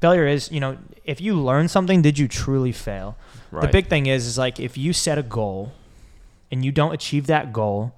[0.00, 3.16] failure is, you know, if you learn something, did you truly fail?
[3.50, 3.62] Right.
[3.62, 5.72] The big thing is is like if you set a goal
[6.50, 7.94] and you don't achieve that goal,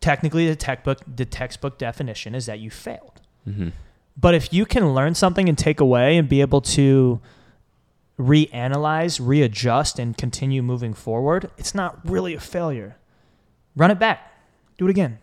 [0.00, 3.20] technically the textbook the textbook definition is that you failed.
[3.44, 3.70] hmm
[4.16, 7.20] But if you can learn something and take away and be able to
[8.18, 12.96] reanalyze, readjust, and continue moving forward, it's not really a failure.
[13.76, 14.32] Run it back.
[14.76, 15.18] Do it again.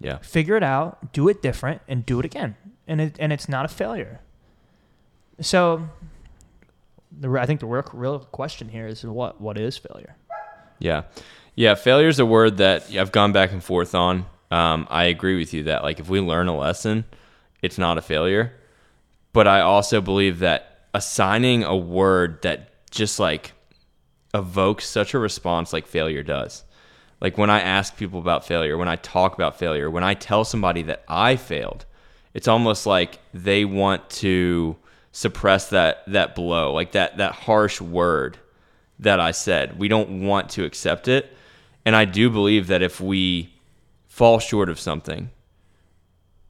[0.00, 0.18] Yeah.
[0.18, 2.56] Figure it out, do it different, and do it again.
[2.86, 4.20] And it, and it's not a failure.
[5.40, 5.88] So
[7.12, 10.16] the, I think the real, real question here is what what is failure?
[10.78, 11.02] Yeah.
[11.54, 11.74] Yeah.
[11.74, 14.26] Failure is a word that I've gone back and forth on.
[14.50, 17.04] Um, I agree with you that, like, if we learn a lesson,
[17.62, 18.52] it's not a failure.
[19.32, 23.52] But I also believe that assigning a word that just like
[24.32, 26.64] evokes such a response like failure does.
[27.20, 30.44] Like when I ask people about failure, when I talk about failure, when I tell
[30.44, 31.84] somebody that I failed,
[32.32, 34.76] it's almost like they want to
[35.12, 38.38] suppress that that blow, like that that harsh word
[38.98, 39.78] that I said.
[39.78, 41.36] We don't want to accept it.
[41.84, 43.54] And I do believe that if we
[44.08, 45.30] fall short of something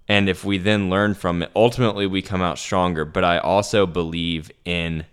[0.09, 3.05] and if we then learn from it, ultimately we come out stronger.
[3.05, 5.07] But I also believe in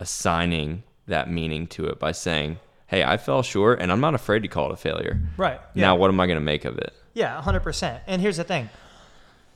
[0.00, 4.42] assigning that meaning to it by saying, hey, I fell short and I'm not afraid
[4.42, 5.18] to call it a failure.
[5.36, 5.60] Right.
[5.74, 6.92] Now, what am I going to make of it?
[7.14, 8.00] Yeah, 100%.
[8.06, 8.68] And here's the thing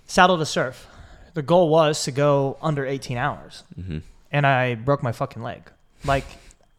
[0.07, 0.87] Saddle to Surf.
[1.35, 3.63] The goal was to go under 18 hours.
[3.75, 3.99] hmm
[4.33, 5.71] And I broke my fucking leg.
[6.05, 6.25] Like,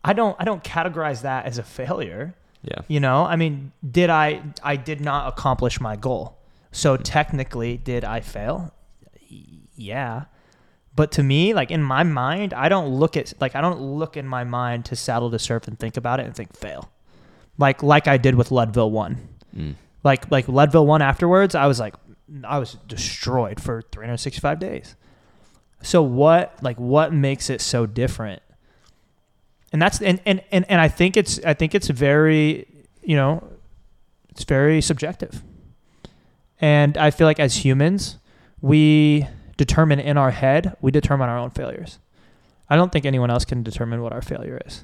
[0.04, 2.34] I don't, I don't categorize that as a failure.
[2.64, 2.80] Yeah.
[2.88, 6.38] You know, I mean, did I, I did not accomplish my goal.
[6.72, 8.74] So technically, did I fail?
[9.76, 10.26] Yeah.
[10.96, 14.18] But to me, like in my mind, I don't look at, like, I don't look
[14.18, 16.90] in my mind to Saddle to Surf and think about it and think fail.
[17.58, 19.28] Like, like I did with Leadville 1
[19.58, 19.74] Mm.
[20.04, 21.96] like like Leadville one afterwards, I was like
[22.44, 24.96] I was destroyed for 365 days.
[25.82, 28.44] So what like what makes it so different?
[29.74, 32.68] And that's and and and, and I think it's I think it's very,
[33.02, 33.44] you know,
[34.30, 35.42] it's very subjective.
[36.62, 38.18] And I feel like as humans,
[38.62, 39.26] we
[39.58, 42.00] determine in our head, we determine our own failures.
[42.70, 44.84] I don't think anyone else can determine what our failure is.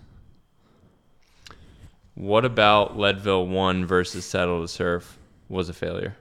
[2.15, 5.17] What about Leadville 1 versus Saddle to Surf
[5.49, 6.15] was a failure?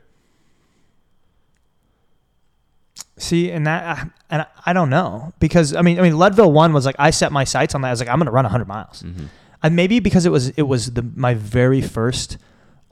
[3.17, 6.85] See, and that, and I don't know because I mean, I mean, Leadville one was
[6.85, 7.89] like I set my sights on that.
[7.89, 9.27] I was like, I'm going to run 100 miles, Mm-hmm.
[9.63, 12.39] and maybe because it was it was the my very first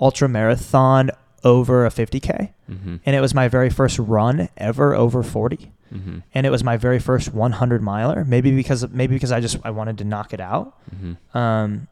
[0.00, 1.10] ultra marathon
[1.44, 2.96] over a 50k, Mm-hmm.
[3.04, 6.18] and it was my very first run ever over 40, Mm-hmm.
[6.34, 8.24] and it was my very first 100 miler.
[8.24, 10.78] Maybe because maybe because I just I wanted to knock it out.
[10.94, 11.36] Mm-hmm.
[11.36, 11.88] Um,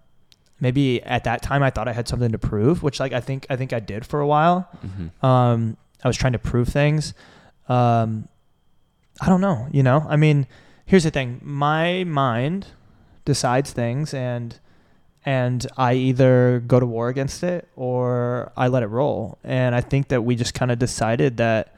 [0.60, 3.46] maybe at that time I thought I had something to prove, which like I think
[3.50, 4.68] I think I did for a while.
[4.86, 5.26] Mm-hmm.
[5.26, 7.12] Um, I was trying to prove things.
[7.68, 8.28] Um,
[9.20, 9.66] I don't know.
[9.70, 10.46] You know, I mean,
[10.86, 12.68] here's the thing: my mind
[13.26, 14.58] decides things, and
[15.24, 19.38] and I either go to war against it or I let it roll.
[19.44, 21.76] And I think that we just kind of decided that.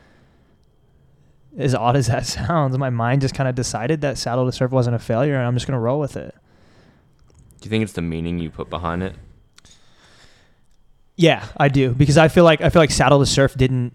[1.59, 4.71] As odd as that sounds, my mind just kind of decided that Saddle to Surf
[4.73, 6.35] wasn't a failure, and I'm just gonna roll with it.
[7.61, 9.15] Do you think it's the meaning you put behind it?
[11.15, 13.93] Yeah, I do because I feel like I feel like Saddle to Surf didn't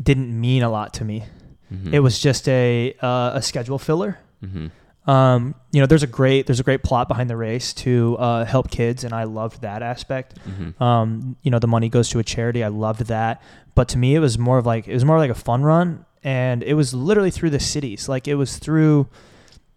[0.00, 1.24] didn't mean a lot to me.
[1.72, 1.94] Mm-hmm.
[1.94, 4.18] It was just a uh, a schedule filler.
[4.42, 4.68] Mm-hmm.
[5.06, 8.44] Um, you know, there's a great there's a great plot behind the race to uh,
[8.46, 10.36] help kids, and I loved that aspect.
[10.48, 10.82] Mm-hmm.
[10.82, 12.64] Um, you know, the money goes to a charity.
[12.64, 13.42] I loved that,
[13.74, 16.06] but to me, it was more of like it was more like a fun run,
[16.22, 18.08] and it was literally through the cities.
[18.08, 19.06] Like it was through,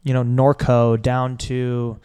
[0.04, 2.00] you know, Norco down to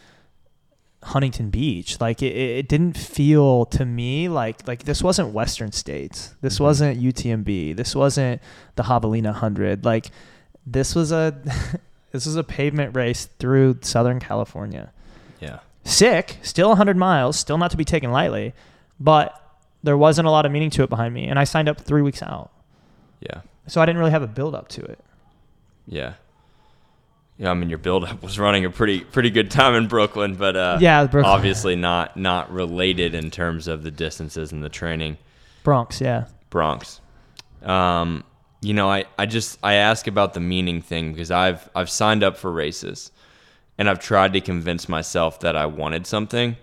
[1.05, 2.01] Huntington Beach.
[2.01, 6.35] Like it, it didn't feel to me like like this wasn't Western States.
[6.41, 6.61] This Mhm.
[6.61, 7.77] wasn't UTMB.
[7.77, 8.41] This wasn't
[8.77, 9.85] the Javelina Hundred.
[9.85, 10.11] Like
[10.67, 11.41] this was a
[12.13, 14.93] this is a pavement race through Southern California.
[15.41, 15.61] Yeah.
[15.85, 18.53] Sick, still 100 miles, still not to be taken lightly,
[19.01, 19.39] but
[19.83, 22.03] there wasn't a lot of meaning to it behind me, and I signed up three
[22.03, 22.51] weeks out,
[23.21, 23.41] Yeah.
[23.67, 25.01] so I didn't really have a build up to it.
[25.89, 26.15] Yeah.
[27.39, 30.55] Yeah, I mean your buildup was running a pretty pretty good time in Brooklyn, but
[30.55, 35.17] uh, yeah, Brooklyn, obviously not not related in terms of the distances and the training.
[35.65, 36.27] Bronx, yeah.
[36.51, 37.01] Bronx.
[37.63, 38.23] Um,
[38.63, 42.23] you know, I, I just I ask about the meaning thing because I've I've signed
[42.23, 43.11] up for races
[43.77, 46.57] and I've tried to convince myself that I wanted something.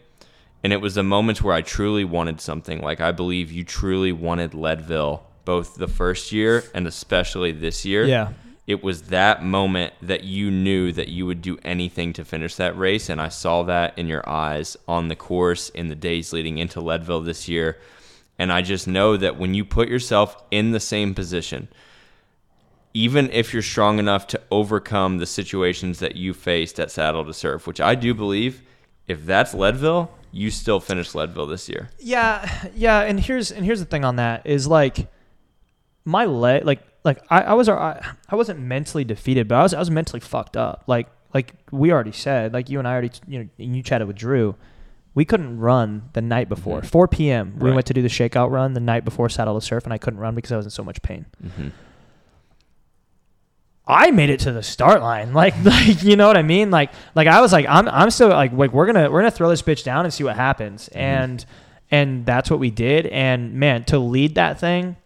[0.63, 2.81] And it was the moments where I truly wanted something.
[2.81, 8.05] Like I believe you truly wanted Leadville both the first year and especially this year.
[8.05, 8.33] Yeah.
[8.65, 12.77] It was that moment that you knew that you would do anything to finish that
[12.77, 13.09] race.
[13.09, 16.79] And I saw that in your eyes on the course in the days leading into
[16.79, 17.79] Leadville this year.
[18.37, 21.67] And I just know that when you put yourself in the same position,
[22.93, 27.33] even if you're strong enough to overcome the situations that you faced at Saddle to
[27.33, 28.61] Surf, which I do believe,
[29.07, 31.89] if that's Leadville, you still finish Leadville this year.
[31.99, 35.07] Yeah, yeah, and here's and here's the thing on that is like
[36.05, 39.73] my leg, like like I, I was I, I wasn't mentally defeated, but I was
[39.73, 40.83] I was mentally fucked up.
[40.87, 44.07] Like like we already said, like you and I already you know and you chatted
[44.07, 44.55] with Drew,
[45.15, 46.85] we couldn't run the night before Mhm.
[46.85, 47.53] 4 p.m.
[47.59, 47.75] We Right.
[47.75, 50.19] went to do the shakeout run the night before Saddle to Surf, and I couldn't
[50.19, 51.25] run because I was in so much pain.
[51.43, 51.69] Mm-hmm.
[53.89, 55.33] I made it to the start line.
[55.39, 56.69] Like, like you know what I mean?
[56.69, 59.49] Like, like I was like, I'm, I'm still like, like we're gonna, we're gonna throw
[59.49, 60.89] this bitch down and see what happens.
[60.89, 61.45] And,
[61.89, 63.07] and that's what we did.
[63.07, 64.97] And man, to lead that thing,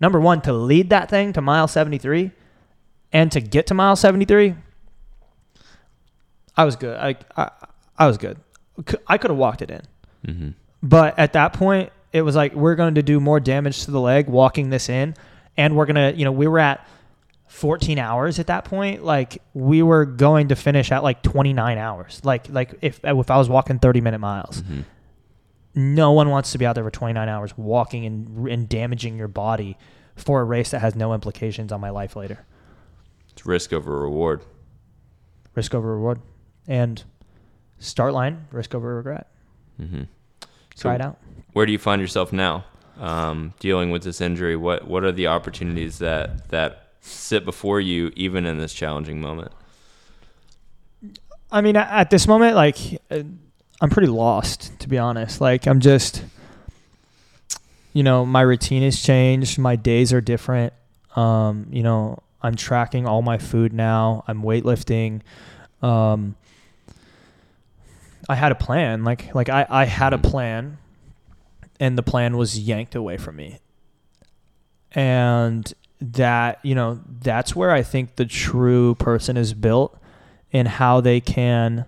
[0.00, 2.32] number one, to lead that thing to mile 73,
[3.12, 4.54] and to get to mile 73,
[6.56, 6.96] I was good.
[6.96, 7.50] I, I,
[7.98, 8.38] I was good.
[9.06, 9.82] I could have walked it in.
[10.26, 10.48] Mm-hmm.
[10.82, 14.00] But at that point, it was like we're going to do more damage to the
[14.00, 15.14] leg walking this in,
[15.56, 16.86] and we're gonna, you know, we were at
[17.52, 19.04] 14 hours at that point.
[19.04, 22.20] Like we were going to finish at like 29 hours.
[22.24, 24.80] Like like if if I was walking 30 minute miles, Mm-hmm.
[25.74, 29.28] no one wants to be out there for 29 hours walking and and damaging your
[29.28, 29.76] body
[30.16, 32.44] for a race that has no implications on my life later.
[33.30, 34.42] It's risk over reward.
[35.54, 36.20] Risk over reward,
[36.66, 37.02] and
[37.78, 39.28] start line risk over regret.
[39.80, 40.02] Mm-hmm.
[40.76, 41.18] Try it out.
[41.52, 42.64] Where do you find yourself now,
[42.98, 44.56] um, dealing with this injury?
[44.56, 49.52] What What are the opportunities that that sit before you, even in this challenging moment?
[51.50, 52.78] I mean, at this moment, like,
[53.10, 53.22] uh,
[53.80, 55.40] I'm pretty lost, to be honest.
[55.40, 56.24] Like, I'm just,
[57.92, 59.58] you know, my routine has changed.
[59.58, 60.72] My days are different.
[61.14, 64.24] Um, you know, I'm tracking all my food now.
[64.26, 65.20] I'm weightlifting.
[65.82, 66.36] Um,
[68.28, 69.04] I had a plan.
[69.04, 70.78] Like, like I, I had a plan,
[71.80, 73.58] and the plan was yanked away from me.
[74.92, 75.70] And
[76.02, 79.98] that, you know, that's where I think the true person is built
[80.52, 81.86] and how they can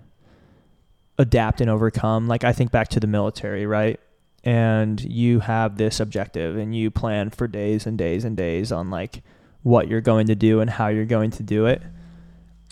[1.17, 2.27] adapt and overcome.
[2.27, 3.99] Like I think back to the military, right?
[4.45, 8.91] and you have this objective and you plan for days and days and days on
[8.91, 9.23] like
[9.63, 11.81] what you're going to do and how you're going to do it.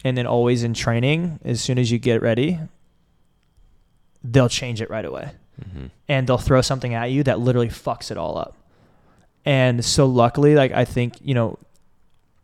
[0.04, 2.60] And then always in training, as soon as you get ready,
[4.24, 5.32] they'll change it right away.
[5.60, 5.86] Mm-hmm.
[6.08, 8.56] And they'll throw something at you that literally fucks it all up.
[9.46, 11.60] And so luckily, like I think, you know,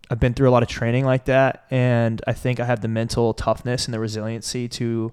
[0.10, 2.88] I've been through a lot of training like that and I think I have the
[2.88, 5.12] mental toughness and the resiliency to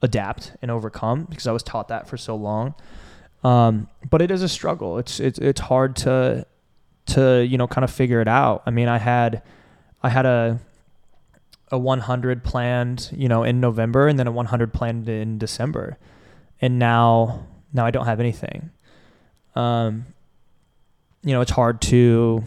[0.00, 2.74] adapt and overcome because I was taught that for so long.
[3.44, 4.98] Um, but it is a struggle.
[4.98, 6.46] It's it's it's hard to
[7.06, 8.62] to you know kind of figure it out.
[8.66, 9.42] I mean, I had
[10.02, 10.60] I had a
[11.70, 15.98] a 100 planned, you know, in November and then a 100 planned in December.
[16.60, 18.70] And now now I don't have anything.
[19.54, 20.06] Um
[21.28, 22.42] you know, it's hard to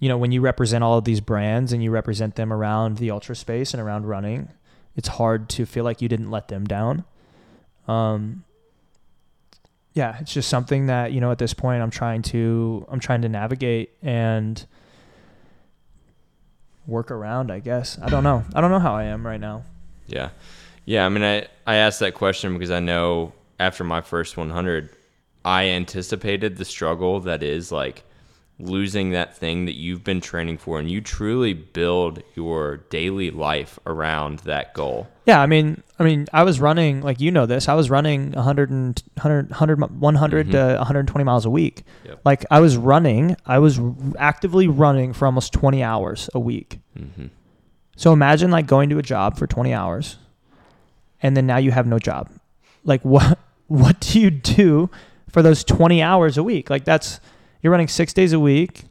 [0.00, 3.10] you know, when you represent all of these brands and you represent them around the
[3.10, 4.48] ultra space and around running,
[4.96, 7.04] it's hard to feel like you didn't let them down.
[7.86, 8.44] Um,
[9.92, 13.20] yeah, it's just something that you know at this point I'm trying to I'm trying
[13.20, 14.64] to navigate and
[16.86, 17.50] work around.
[17.50, 18.44] I guess I don't know.
[18.54, 19.64] I don't know how I am right now.
[20.06, 20.30] Yeah.
[20.86, 21.04] Yeah.
[21.04, 24.88] I mean, I, I asked that question because I know after my first 100,
[25.44, 28.04] I anticipated the struggle that is like
[28.58, 33.78] losing that thing that you've been training for and you truly build your daily life
[33.86, 35.08] around that goal.
[35.26, 37.68] Yeah, I mean, I mean, I was running like you know this.
[37.68, 40.50] I was running 100 and 100 100 100 Mhm.
[40.52, 41.82] to 120 miles a week.
[42.04, 42.20] Yep.
[42.24, 43.80] Like I was running, I was
[44.18, 46.78] actively running for almost 20 hours a week.
[46.96, 47.26] Mm-hmm.
[47.96, 50.18] So imagine like going to a job for 20 hours
[51.22, 52.30] and then now you have no job.
[52.84, 54.90] Like what what do you do
[55.32, 56.70] for those 20 hours a week?
[56.70, 57.20] Like that's
[57.62, 58.84] you're running 6 days a week.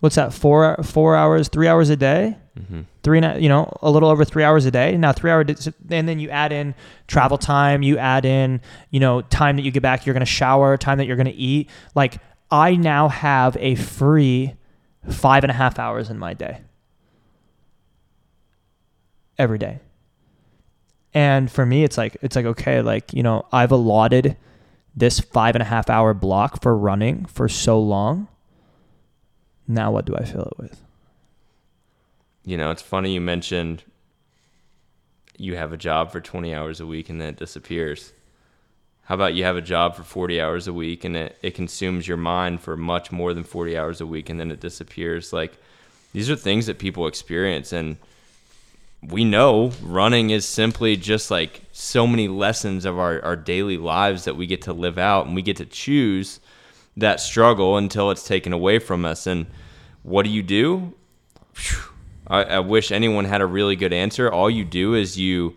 [0.00, 0.32] What's that?
[0.32, 2.36] 4 4 hours, 3 hours a day?
[2.58, 2.82] Mm-hmm.
[3.02, 4.96] Three and a, you know, a little over 3 hours a day.
[4.96, 6.74] Now 3 hour and then you add in
[7.06, 10.76] travel time, you add in, you know, time that you get back, you're to shower,
[10.76, 11.70] time that you're to eat.
[11.94, 12.18] Like
[12.50, 14.54] I now have a free
[15.08, 16.60] five and a half hours in my day
[19.38, 19.80] every day.
[21.14, 24.36] And for me, it's like it's like okay, like you know, I've allotted
[24.94, 28.28] this five and a half hour block for running for so long.
[29.66, 30.82] Now, what do I fill it with?
[32.44, 33.84] You know, it's funny you mentioned
[35.38, 38.12] you have a job for 20 hours a week and then it disappears.
[39.04, 42.06] How about you have a job for 40 hours a week and it, it consumes
[42.06, 45.32] your mind for much more than 40 hours a week and then it disappears?
[45.32, 45.56] Like,
[46.12, 47.72] these are things that people experience.
[47.72, 47.96] And
[49.02, 54.24] we know running is simply just like so many lessons of our, our daily lives
[54.24, 56.38] that we get to live out and we get to choose
[56.96, 59.26] that struggle until it's taken away from us.
[59.26, 59.46] And
[60.02, 60.94] what do you do?
[62.26, 64.30] I, I wish anyone had a really good answer.
[64.30, 65.56] All you do is you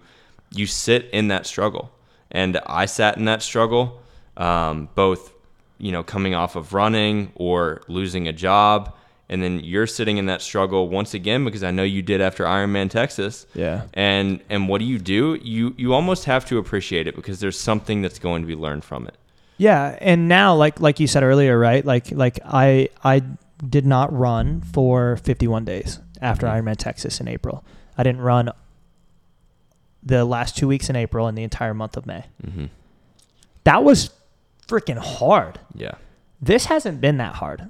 [0.52, 1.92] you sit in that struggle,
[2.32, 4.02] and I sat in that struggle,
[4.38, 5.34] um, both
[5.78, 8.96] you know coming off of running or losing a job,
[9.30, 12.44] and then you're sitting in that struggle once again because I know you did after
[12.46, 13.46] Ironman Texas.
[13.56, 13.84] Yeah.
[13.94, 15.40] And and what do you do?
[15.42, 18.84] You you almost have to appreciate it because there's something that's going to be learned
[18.84, 19.16] from it.
[19.58, 21.84] Yeah, and now like like you said earlier, right?
[21.86, 23.22] Like like I I
[23.68, 26.62] did not run for 51 days after Mhm.
[26.64, 27.64] Ironman Texas in April.
[27.98, 28.52] I didn't run
[30.04, 32.26] the last 2 weeks in April and the entire month of May.
[32.46, 32.66] Mm-hmm.
[33.64, 34.12] That was
[34.68, 35.60] freaking hard.
[35.74, 35.94] Yeah.
[36.42, 37.70] This hasn't been that hard.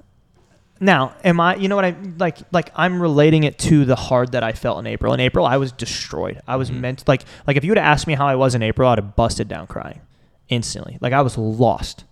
[0.78, 4.32] Now, am I you know what I like like I'm relating it to the hard
[4.32, 5.14] that I felt in April.
[5.14, 6.40] In April, I was destroyed.
[6.46, 6.80] I was Mhm.
[6.80, 8.98] meant like like if you would have asked me how I was in April, I'd
[8.98, 10.00] have busted down crying
[10.48, 10.98] instantly.
[11.00, 12.04] Like I was lost.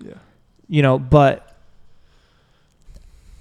[0.00, 0.14] Yeah.
[0.68, 1.56] you know but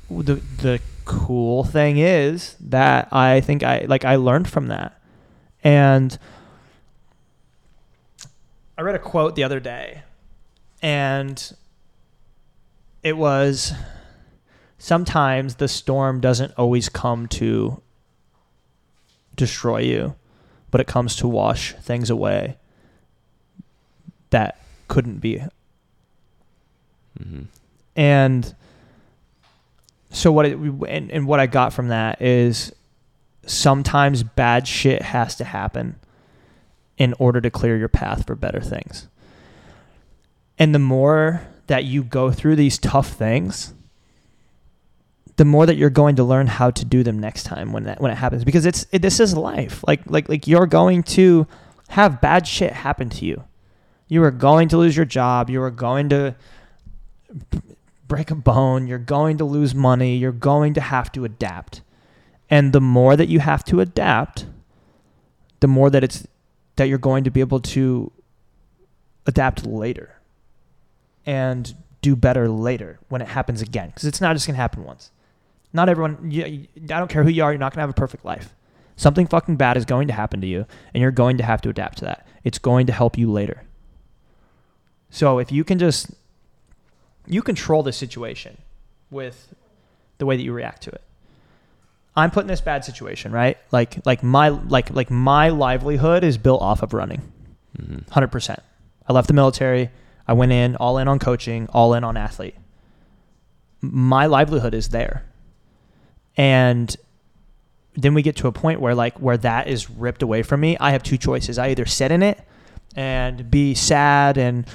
[0.09, 4.99] the the cool thing is that i think i like i learned from that
[5.63, 6.17] and
[8.77, 10.03] i read a quote the other day
[10.81, 11.53] and
[13.01, 13.73] it was
[14.83, 17.81] sometimes the storm doesn't always come to
[19.35, 20.13] destroy you
[20.71, 22.57] but it comes to wash things away
[24.29, 25.41] that couldn't be
[27.19, 27.43] Mm-hmm.
[27.95, 28.55] and
[30.09, 32.73] so what it, and, and what I got from that is
[33.45, 35.95] sometimes bad shit has to happen
[36.97, 39.07] in order to clear your path for better things.
[40.57, 43.73] And the more that you go through these tough things,
[45.37, 48.01] the more that you're going to learn how to do them next time when that
[48.01, 49.83] when it happens because it's it, this is life.
[49.87, 51.47] Like like like you're going to
[51.89, 53.43] have bad shit happen to you.
[54.07, 56.35] You are going to lose your job, you are going to
[58.07, 61.81] break a bone, you're going to lose money, you're going to have to adapt.
[62.49, 64.45] And the more that you have to adapt,
[65.61, 66.27] the more that it's
[66.75, 68.11] that you're going to be able to
[69.25, 70.19] adapt later.
[71.25, 74.83] and do better later when it happens again because it's not just going to happen
[74.83, 75.09] once.
[75.73, 77.93] Not everyone, you, I don't care who you are, you're not going to have a
[77.93, 78.53] perfect life.
[78.95, 81.69] Something fucking bad is going to happen to you, and you're going to have to
[81.69, 82.27] adapt to that.
[82.43, 83.63] It's going to help you later.
[85.09, 86.11] So if you can just,
[87.25, 88.57] you control the situation
[89.09, 89.53] with
[90.19, 91.01] the way that you react to it.
[92.15, 93.57] I'm put in this bad situation, right?
[93.71, 97.21] Like, like my, like, like my livelihood is built off of running,
[97.75, 98.11] Mm-hmm.
[98.11, 98.59] hundred percent.
[99.09, 99.89] I left the military.
[100.27, 102.53] I went in all in on coaching, all in on athlete.
[103.81, 105.25] My livelihood is there.
[106.37, 106.95] And
[107.95, 110.77] then we get to a point where like where that is ripped away from me.
[110.79, 111.57] I have two choices.
[111.57, 112.39] I either sit in it
[112.95, 114.65] and be sad and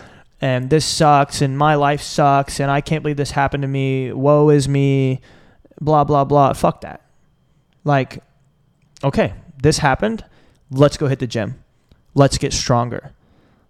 [0.41, 4.13] and this sucks and my life sucks and I can't believe this happened to me.
[4.13, 5.21] Woe is me.
[5.81, 6.53] Blah blah blah.
[6.53, 7.05] Fuck that.
[7.85, 8.23] Like
[9.03, 10.25] okay, this happened.
[10.71, 11.63] Let's go hit the gym.
[12.15, 13.13] Let's get stronger.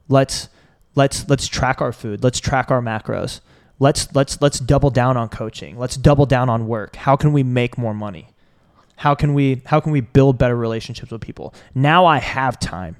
[0.08, 0.48] Let's
[0.94, 2.22] let's let's track our food.
[2.22, 3.40] Let's track our macros.
[3.78, 5.78] Let's let's let's double down on coaching.
[5.78, 6.96] Let's double down on work.
[6.96, 8.28] How can we make more money?
[8.96, 11.54] How can we how can we build better relationships with people?
[11.74, 12.96] Now I have time.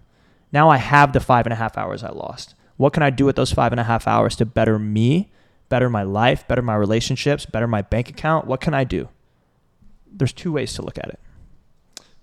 [0.53, 2.55] Now I have the five and a half hours I lost.
[2.77, 5.33] What can I do with those five and a half hours to better me,
[5.69, 8.47] better my life, better my relationships, better my bank account?
[8.47, 9.09] What can I do?
[10.11, 11.21] There's two ways to look at it.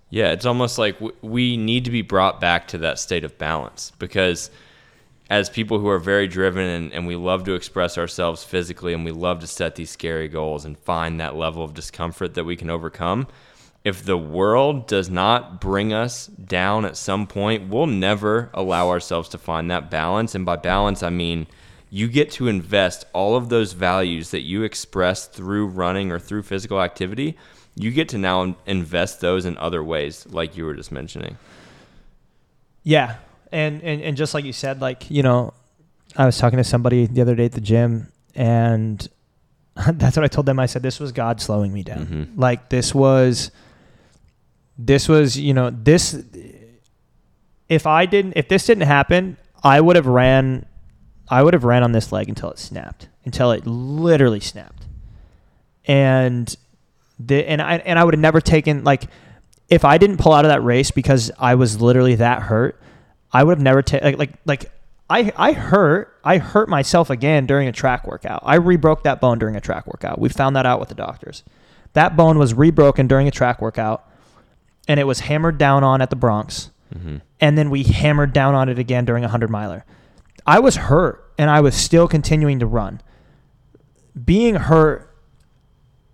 [0.08, 3.92] Yeah, it's almost like we need to be brought back to that state of balance
[3.98, 4.50] because
[5.28, 9.04] as people who are very driven and, and we love to express ourselves physically and
[9.04, 12.56] we love to set these scary goals and find that level of discomfort that we
[12.56, 13.26] can overcome,
[13.84, 19.28] if the world does not bring us down at some point, we'll never allow ourselves
[19.28, 20.34] to find that balance.
[20.34, 21.46] And by balance, I mean
[21.90, 26.42] you get to invest all of those values that you express through running or through
[26.42, 27.36] physical activity.
[27.74, 31.36] You get to now invest those in other ways, like you were just mentioning.
[32.82, 33.16] Yeah,
[33.52, 35.54] and and and just like you said, like you know,
[36.16, 39.06] I was talking to somebody the other day at the gym, and
[39.92, 40.58] that's what I told them.
[40.58, 42.06] I said this was God slowing me down.
[42.06, 42.28] Mhm.
[42.36, 43.50] Like this was,
[44.78, 46.22] this was you know this.
[47.68, 50.66] If I didn't, if this didn't happen, I would have ran,
[51.28, 54.84] I would have ran on this leg until it snapped, until it literally snapped,
[55.86, 56.54] and
[57.18, 59.04] the and I and I would have never taken like
[59.68, 62.80] if I didn't pull out of that race because I was literally that hurt,
[63.36, 64.72] I would have never taken like, like like
[65.10, 68.42] I I hurt I hurt myself again during a track workout.
[68.44, 70.18] I rebroke that bone during a track workout.
[70.18, 71.42] We found that out with the doctors.
[71.92, 74.08] That bone was rebroken during a track workout,
[74.88, 77.16] and it was hammered down on at the Bronx, Mm-hmm.
[77.40, 79.84] and then we hammered down on it again during a hundred miler.
[80.46, 83.00] I was hurt, and I was still continuing to run.
[84.24, 85.12] Being hurt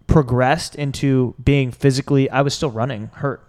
[0.06, 3.40] progressed into being physically I was still running hurt.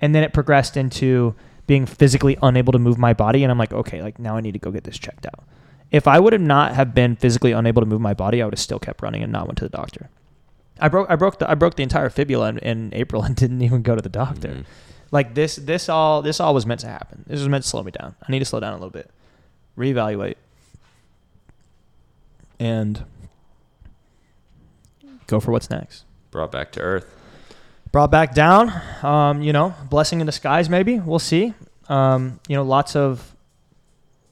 [0.00, 1.34] And then it progressed into
[1.72, 4.52] being physically unable to move my body and I'm like, okay, like now I need
[4.52, 5.42] to go get this checked out.
[5.90, 8.52] If I would have not have been physically unable to move my body, I would
[8.52, 10.10] have still kept running and not went to the doctor.
[10.78, 13.62] I broke I broke the I broke the entire fibula in, in April and didn't
[13.62, 14.48] even go to the doctor.
[14.48, 14.64] Mhm.
[15.10, 17.24] Like this this all this all was meant to happen.
[17.26, 18.16] This was meant to slow me down.
[18.28, 19.10] I need to slow down a little bit.
[19.78, 20.36] Reevaluate.
[22.60, 23.02] And
[25.26, 27.16] go for what's next Brought back to earth.
[27.92, 28.72] Brought back down.
[29.02, 30.68] Um, you know, blessing in disguise.
[30.68, 31.54] Maybe we'll see.
[31.88, 33.36] Um, you know, lots of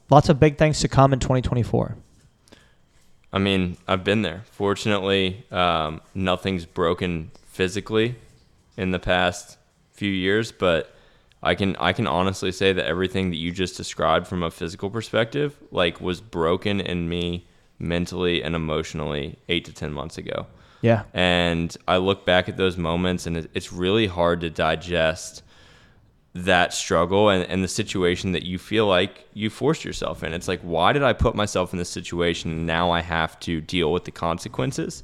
[0.09, 1.95] lots of big things to come in 2024.
[3.33, 4.41] I mean, I've been there.
[4.51, 8.15] Fortunately, um, nothing's broken physically
[8.75, 9.57] in the past
[9.93, 10.93] few years, but
[11.41, 14.89] I can I can honestly say that everything that you just described from a physical
[14.89, 17.45] perspective, like, was broken in me
[17.79, 20.47] mentally and emotionally eight to ten months ago.
[20.81, 25.43] Yeah, And I look back at those moments, and it's really hard to digest
[26.33, 30.33] that struggle and, and the situation that you feel like you forced yourself in.
[30.33, 32.51] It's like, why did I put myself in this situation?
[32.51, 35.03] And now I have to deal with the consequences.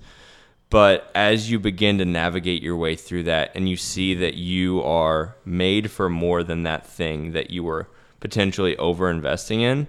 [0.70, 4.82] But as you begin to navigate your way through that and you see that you
[4.84, 7.88] are made for more than that thing that you were
[8.20, 9.88] potentially over investing in,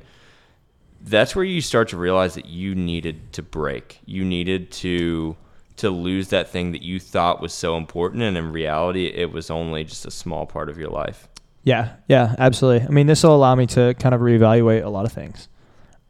[1.01, 4.01] that's where you start to realize that you needed to break.
[4.05, 5.37] You needed to
[5.79, 9.51] to lose that thing that you thought was so important and in reality it was
[9.51, 11.29] only just a small part of your life.
[11.65, 12.87] yeah, yeah, absolutely.
[12.87, 15.49] I mean, this will allow me to kind of reevaluate a lot of things,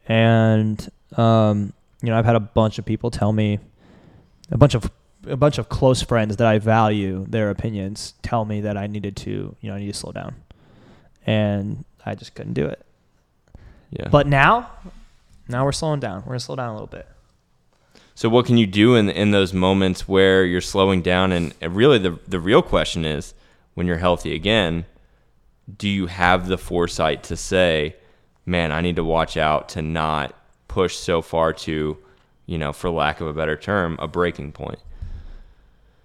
[0.06, 3.58] and um, you know, I've had a bunch of people tell me,
[4.50, 4.90] a bunch of
[5.26, 9.16] a bunch of close friends that I value their opinions tell me that I needed
[9.16, 10.36] to, you know, I need to slow down,
[11.26, 12.84] and I just couldn't do it.
[13.90, 14.08] Yeah.
[14.10, 14.70] But now,
[15.48, 16.20] now we're slowing down.
[16.20, 17.08] We're gonna slow down a little bit.
[18.18, 21.76] So what can you do in in those moments where you're slowing down and, and
[21.76, 23.32] really the the real question is
[23.74, 24.86] when you're healthy again,
[25.76, 27.94] do you have the foresight to say,
[28.44, 30.34] "Man, I need to watch out to not
[30.66, 31.96] push so far to,
[32.46, 34.80] you know, for lack of a better term, a breaking point.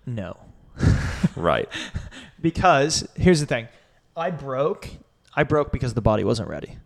[0.06, 0.38] No.
[1.36, 1.68] Right.
[2.42, 3.68] because here's the thing
[4.16, 4.88] i broke
[5.36, 6.78] i broke because the body wasn't ready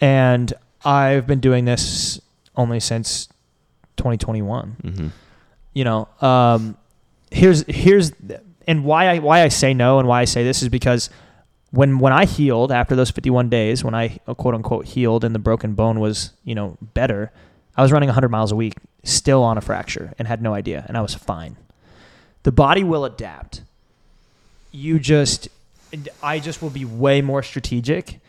[0.00, 0.52] and
[0.84, 2.20] i've been doing this
[2.54, 3.28] only since
[3.96, 5.08] 2021 hmm
[5.72, 6.76] you know um
[7.30, 8.12] here's here's
[8.66, 11.10] and why i why i say no and why i say this is because
[11.70, 15.34] when when i healed after those 51 days when i uh, quote unquote healed and
[15.34, 17.30] the broken bone was you know better
[17.76, 18.74] i was running 100 miles a week
[19.04, 21.56] still on a fracture and had no idea and i was fine.
[22.42, 23.62] The body will adapt.
[24.70, 25.48] You just
[26.22, 28.20] I just will be way more strategic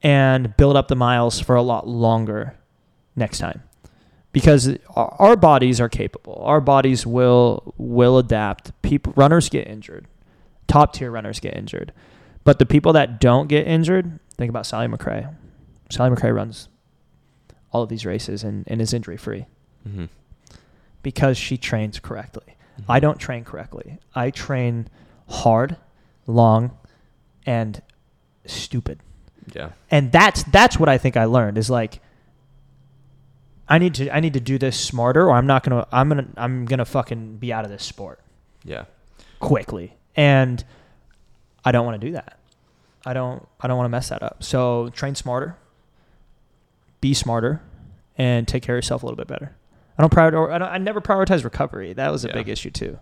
[0.00, 2.54] and build up the miles for a lot longer
[3.16, 3.62] next time
[4.34, 6.42] because our bodies are capable.
[6.44, 8.70] Our bodies will will adapt.
[8.82, 10.06] People runners get injured.
[10.66, 11.92] Top tier runners get injured.
[12.42, 15.34] But the people that don't get injured, think about Sally McRae.
[15.88, 16.68] Sally McRae runs
[17.72, 19.46] all of these races and, and is injury free
[19.84, 20.06] hmm
[21.02, 22.56] because she trains correctly.
[22.88, 23.98] I don't train correctly.
[24.14, 24.88] I train
[25.28, 25.76] hard,
[26.26, 26.76] long,
[27.44, 27.82] and
[28.46, 29.00] stupid.
[29.52, 29.72] Yeah.
[29.90, 32.00] And that's that's what I think I learned is like
[33.68, 36.08] I need to I need to do this smarter or I'm not going to I'm
[36.08, 38.20] going to I'm going to fucking be out of this sport
[38.64, 38.84] Yeah.
[39.40, 39.94] quickly.
[40.16, 40.62] And
[41.64, 42.38] I don't want to do that.
[43.06, 44.42] I don't I don't want to mess that up.
[44.44, 45.56] So train smarter,
[47.00, 47.62] be smarter,
[48.16, 49.54] and take care of yourself a little bit better.
[49.98, 50.50] I don't prioritize.
[50.52, 51.92] I, don't, I never prioritize recovery.
[51.92, 52.34] That was a Yeah.
[52.34, 52.98] big issue too.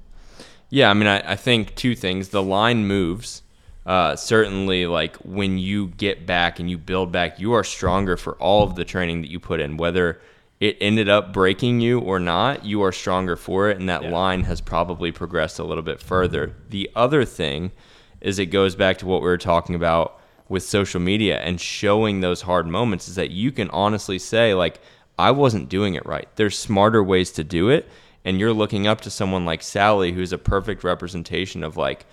[0.69, 2.29] Yeah, I mean, I, I think two things.
[2.31, 3.43] The line moves.
[3.85, 8.35] Uh, certainly, like when you get back and you build back, you are stronger for
[8.35, 9.77] all of the training that you put in.
[9.77, 10.21] Whether
[10.63, 14.11] it ended up breaking you or not, you are stronger for it, and that Yeah.
[14.11, 16.55] line has probably progressed a little bit further.
[16.71, 17.73] The other thing
[18.21, 22.21] is it goes back to what we were talking about with social media and showing
[22.21, 24.79] those hard moments is that you can honestly say like
[25.19, 26.29] I wasn't doing it right.
[26.37, 27.89] There's smarter ways to do it
[28.25, 32.07] and you're looking up to someone like Sally who's a perfect representation of like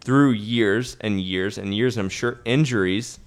[0.00, 3.18] through years and years and years I'm sure injuries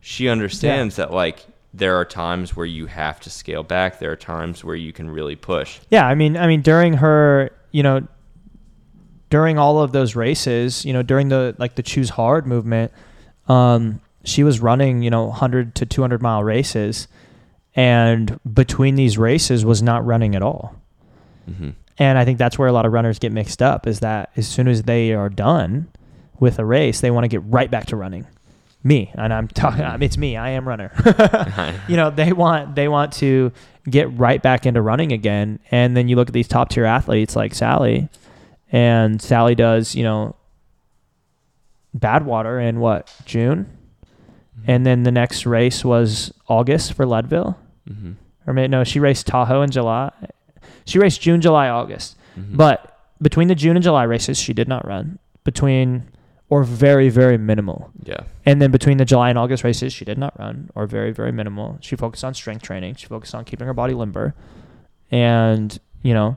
[0.00, 1.44] she understands that like
[1.76, 3.98] there are times where you have to scale back.
[3.98, 5.78] There are times where you can really push.
[5.90, 8.06] Yeah, I mean, I mean, during her, you know,
[9.28, 12.92] during all of those races, you know, during the like the choose hard movement,
[13.48, 17.08] um, she was running, you know, 100 to 200 mile races,
[17.74, 20.74] and between these races was not running at all.
[21.44, 24.30] hmm And I think that's where a lot of runners get mixed up is that
[24.36, 25.88] as soon as they are done
[26.40, 28.26] with a race, they want to get right back to running.
[28.86, 30.36] Me, and I'm talking, it's me.
[30.36, 30.92] I am runner.
[31.88, 33.50] you know, they want they want to
[33.90, 35.58] get right back into running again.
[35.72, 38.08] And then you look at these top tier athletes like Sally,
[38.70, 40.36] and Sally does, you know,
[41.98, 43.66] Badwater in what June,
[44.68, 47.58] and then the next race was August for Leadville,
[47.88, 48.12] hmm
[48.46, 50.12] or maybe no, she raced Tahoe in July.
[50.84, 52.16] She raced June, July, August.
[52.36, 55.18] hmm But between the June and July races, she did not run.
[55.42, 56.04] Between
[56.48, 57.90] or very very minimal.
[58.04, 58.20] yeah.
[58.44, 61.32] And then between the July and August races, she did not run or very, very
[61.32, 61.78] minimal.
[61.80, 62.94] She focused on strength training.
[62.94, 64.34] She focused on keeping her body limber.
[65.10, 66.36] And, you know,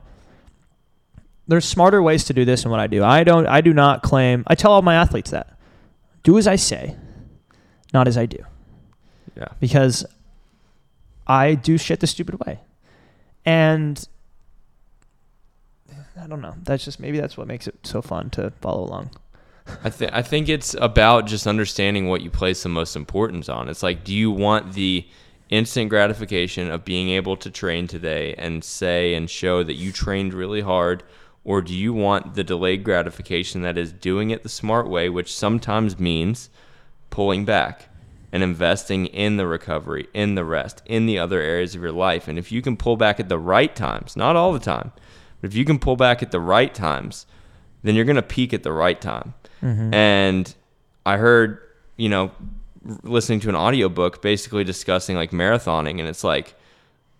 [1.46, 3.04] there's smarter ways to do this than what I do.
[3.04, 5.56] I don't I do not claim I tell all my athletes that.
[6.22, 6.96] Do as I say,
[7.94, 8.38] not as I do.
[9.36, 9.48] Yeah.
[9.60, 10.04] Because
[11.26, 12.60] I do shit the stupid way.
[13.44, 14.06] And
[16.20, 16.54] I don't know.
[16.62, 19.10] That's just maybe that's what makes it so fun to follow along.
[19.84, 23.68] I think I think it's about just understanding what you place the most importance on.
[23.68, 25.06] It's like, do you want the
[25.48, 30.32] instant gratification of being able to train today and say and show that you trained
[30.32, 31.02] really hard,
[31.44, 35.34] or do you want the delayed gratification that is doing it the smart way, which
[35.34, 36.50] sometimes means
[37.10, 37.88] pulling back
[38.32, 42.28] and investing in the recovery, in the rest, in the other areas of your life.
[42.28, 44.92] And if you can pull back at the right times, not all the time,
[45.40, 47.26] but if you can pull back at the right times,
[47.82, 49.34] then you're going to peak at the right time.
[49.62, 49.94] Mm-hmm.
[49.94, 50.54] And
[51.04, 51.58] I heard,
[51.96, 52.30] you know,
[53.02, 56.54] listening to an audiobook basically discussing like marathoning and it's like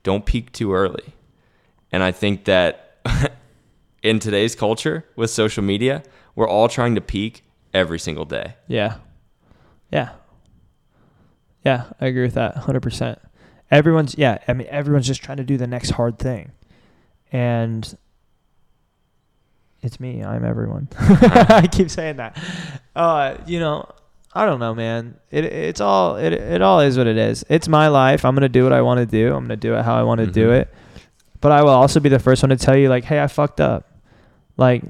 [0.02, 1.14] don't peak too early.
[1.92, 2.98] And I think that
[4.02, 6.02] in today's culture with social media,
[6.34, 8.54] we're all trying to peak every single day.
[8.66, 8.96] Yeah.
[9.92, 10.10] Yeah.
[11.64, 13.18] Yeah, I agree with that 100%.
[13.70, 16.52] Everyone's yeah, I mean everyone's just trying to do the next hard thing.
[17.30, 17.96] And
[19.82, 20.88] it's me, I'm everyone.
[20.98, 22.38] I keep saying that.
[22.94, 23.88] Uh, you know,
[24.34, 25.16] I don't know, man.
[25.30, 27.44] It it's all it it all is what it is.
[27.48, 28.24] It's my life.
[28.24, 29.28] I'm going to do what I want to do.
[29.28, 30.60] I'm going to do it how I want to do Mhm.
[30.62, 30.74] it.
[31.40, 33.60] But I will also be the first one to tell you like, "Hey, I fucked
[33.60, 33.90] up."
[34.56, 34.84] Like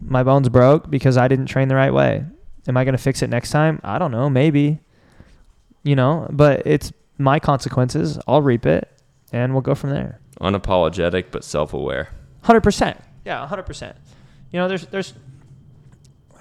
[0.00, 2.24] my bones broke because I didn't train the right way.
[2.66, 3.78] Am I going to fix it next time?
[3.84, 4.80] I don't know, maybe.
[5.82, 8.18] You know, but it's my consequences.
[8.26, 8.88] I'll reap it,
[9.32, 10.18] and we'll go from there.
[10.40, 12.08] Unapologetic but self-aware.
[12.42, 12.98] Hundred percent.
[13.24, 13.96] Yeah, hundred percent.
[14.52, 15.14] You know, there's there's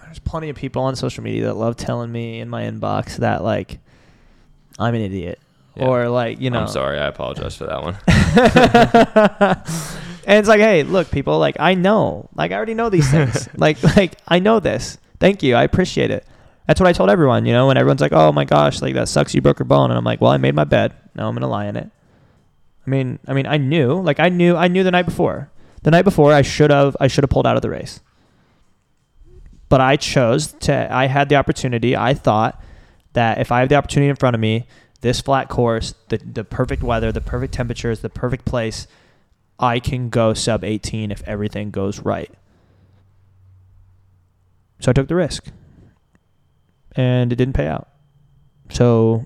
[0.06, 3.44] there's plenty of people on social media that love telling me in my inbox that
[3.44, 3.80] like
[4.78, 5.40] I'm an idiot
[5.76, 5.88] Yeah.
[5.88, 6.62] or like you know.
[6.62, 7.00] I'm sorry.
[7.00, 7.98] I apologize for that one.
[10.26, 13.50] and it's like, hey, look, people, like I know, like I already know these things.
[13.58, 14.98] like, like I know this.
[15.20, 15.56] Thank you.
[15.56, 16.26] I appreciate it.
[16.68, 17.46] That's what I told everyone.
[17.46, 19.34] You know, when everyone's like, oh my gosh, like that sucks.
[19.34, 20.94] You broke your bone, and I'm like, well, I made my bed.
[21.16, 21.90] Now I'm gonna lie in it.
[22.86, 25.50] I mean, I mean, I knew, like I knew, I knew the night before.
[25.84, 28.02] The night before, I should have, I should have pulled out of the race.
[29.70, 30.94] But I chose to.
[30.94, 31.96] I had the opportunity.
[31.96, 32.62] I thought
[33.14, 34.68] that if I have the opportunity in front of me,
[35.02, 38.88] this flat course, the the perfect weather, the perfect temperatures, the perfect place,
[39.60, 42.32] I can go sub 18 if everything goes right.
[44.80, 45.48] So I took the risk.
[46.96, 47.88] And it didn't pay out.
[48.70, 49.26] So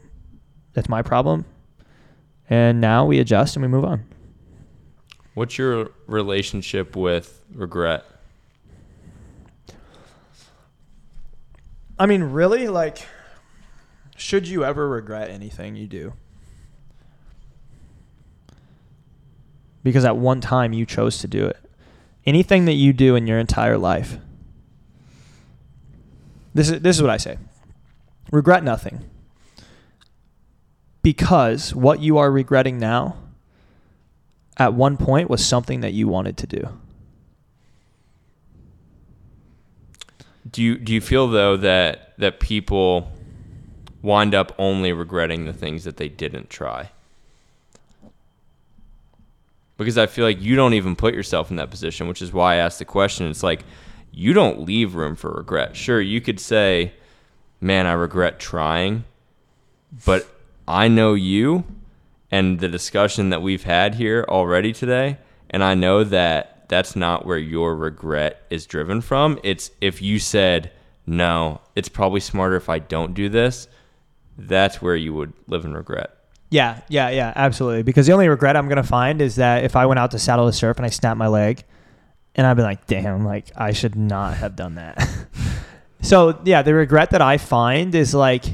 [0.73, 1.45] that's my problem.
[2.49, 4.05] And now we adjust and we move on.
[5.37, 8.03] What's your relationship with regret?
[11.99, 13.05] I mean, really, like,
[14.15, 16.13] should you ever regret anything you do?
[19.83, 21.59] Because at one time you chose to do it.
[22.25, 24.17] Anything that you do in your entire life.
[26.55, 27.37] This is this is what I say.
[28.31, 29.07] Regret nothing.
[31.03, 33.17] Because what you are regretting now
[34.57, 36.67] at one point was something that you wanted to do.
[40.49, 43.11] Do you do you feel though that that people
[44.01, 46.89] wind up only regretting the things that they didn't try?
[49.77, 52.53] Because I feel like you don't even put yourself in that position, which is why
[52.53, 53.27] I asked the question.
[53.27, 53.63] It's like
[54.11, 55.75] you don't leave room for regret.
[55.75, 56.93] Sure, you could say,
[57.61, 59.03] "Man, I regret trying,"
[60.05, 60.27] but
[60.67, 61.65] I know you
[62.31, 65.17] and the discussion that we've had here already today,
[65.49, 69.39] and I know that that's not where your regret is driven from.
[69.43, 70.71] It's if you said,
[71.05, 73.67] "No, it's probably smarter if I don't do this."
[74.37, 76.11] That's where you would live in regret.
[76.49, 77.83] Yeah, yeah, yeah, absolutely.
[77.83, 80.45] Because the only regret I'm gonna find is that if I went out to saddle
[80.45, 81.63] to surf and I snapped my leg,
[82.35, 85.09] and I'd be like, damn, like I should not have done that.
[86.01, 88.45] so yeah, the regret that I find is like,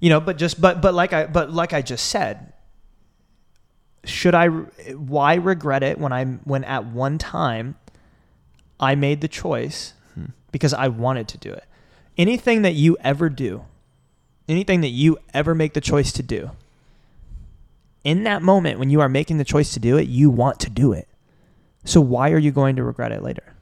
[0.00, 2.49] you know, but just but but like I but like I just said,
[4.04, 4.46] should I?
[4.46, 7.76] Why regret it when I'm when at one time
[8.78, 10.26] I made the choice hmm.
[10.52, 11.64] because I wanted to do it.
[12.16, 13.64] Anything that you ever do,
[14.48, 16.50] anything that you ever make the choice to do,
[18.04, 20.70] in that moment when you are making the choice to do it, you want to
[20.70, 21.08] do it.
[21.84, 23.54] So why are you going to regret it later?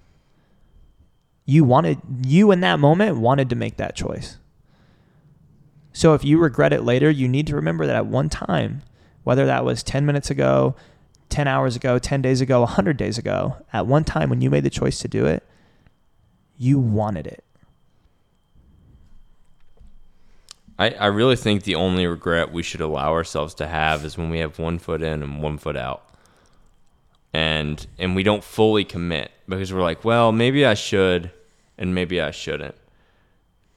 [1.45, 4.39] You wanted you in that moment wanted to make that choice.
[5.93, 8.82] So if you regret it later, you need to remember that at one time,
[9.29, 10.74] whether that was 10 minutes ago,
[11.29, 14.64] 10 hours ago, 10 days ago, 100 days ago, at one time when you made
[14.64, 15.47] the choice to do it,
[16.57, 17.45] you wanted it.
[20.79, 24.31] I, I really think the only regret we should allow ourselves to have is when
[24.31, 26.09] we have one foot in and one foot out.
[27.35, 31.31] And and we don't fully commit because we're like, well, maybe I should
[31.76, 32.76] and maybe I shouldn't.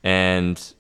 [0.02, 0.74] And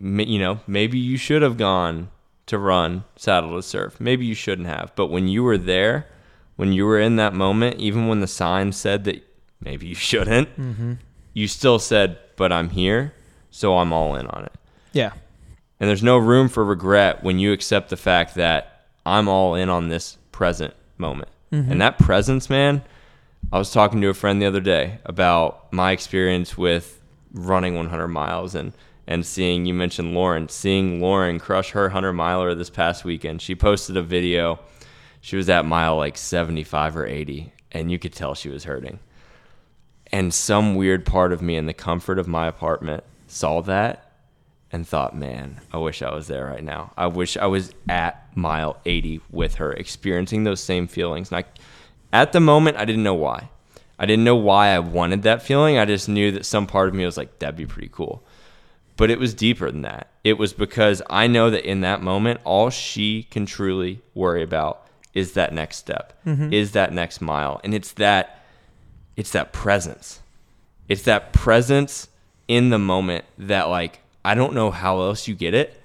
[0.00, 2.08] you know, maybe you should have gone
[2.50, 4.00] to run, saddle to surf.
[4.00, 4.92] Maybe you shouldn't have.
[4.94, 6.06] But when you were there,
[6.56, 9.26] when you were in that moment, even when the sign said that
[9.60, 10.94] maybe you shouldn't, mm-hmm.
[11.32, 13.14] you still said, "But I'm here,
[13.50, 14.52] so I'm all in on it."
[14.92, 15.12] Yeah.
[15.78, 19.70] And there's no room for regret when you accept the fact that I'm all in
[19.70, 21.30] on this present moment.
[21.52, 21.72] Mm-hmm.
[21.72, 22.82] And that presence, man,
[23.50, 27.00] I was talking to a friend the other day about my experience with
[27.32, 28.72] running 100 miles and
[29.06, 33.42] and seeing you mentioned Lauren, seeing Lauren crush her 100 miler this past weekend.
[33.42, 34.60] She posted a video.
[35.20, 38.98] She was at mile like 75 or 80 and you could tell she was hurting.
[40.12, 44.10] And some weird part of me in the comfort of my apartment saw that
[44.72, 46.92] and thought, man, I wish I was there right now.
[46.96, 51.32] I wish I was at mile 80 with her, experiencing those same feelings.
[51.32, 51.44] And I,
[52.12, 53.50] at the moment, I didn't know why.
[53.98, 55.78] I didn't know why I wanted that feeling.
[55.78, 58.22] I just knew that some part of me was like, that'd be pretty cool.
[59.00, 60.08] But it was deeper than that.
[60.24, 64.86] It was because I know that in that moment, all she can truly worry about
[65.14, 66.52] is that next step, mm-hmm.
[66.52, 67.60] is that next mile.
[67.64, 68.44] And it's that,
[69.16, 70.20] it's that presence.
[70.86, 72.08] It's that presence
[72.46, 75.80] in the moment that like I don't know how else you get it,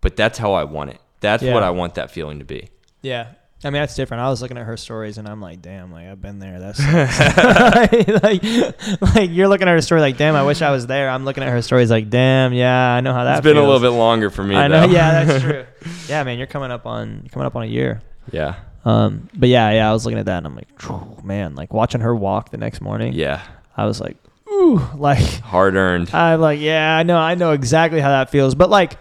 [0.00, 1.00] but that's how I want it.
[1.20, 1.54] That's Yeah.
[1.54, 2.68] what I want that feeling to be.
[3.02, 3.28] Yeah.
[3.62, 4.22] I mean, that's different.
[4.22, 6.58] I was looking at her stories and I'm like, damn, like I've been there.
[6.58, 6.80] That's
[8.22, 11.10] like, like you're looking at her story like, damn, I wish I was there.
[11.10, 13.38] I'm looking at her stories like, damn, yeah, I know how that.
[13.38, 14.56] It's been a little bit longer for me.
[14.56, 14.86] I know.
[14.86, 14.92] though.
[14.92, 15.66] Yeah, that's true.
[16.08, 18.00] yeah, man, you're coming up on coming up on a year.
[18.32, 18.56] yeah.
[18.82, 22.00] Um, but yeah, yeah, I was looking at that and I'm like, man, like watching
[22.00, 23.12] her walk the next morning.
[23.12, 23.42] Yeah.
[23.76, 24.16] I was like,
[24.50, 26.14] ooh, like Hard earned.
[26.14, 28.54] I'm like, yeah, I know, I know exactly how that feels.
[28.54, 28.96] But like,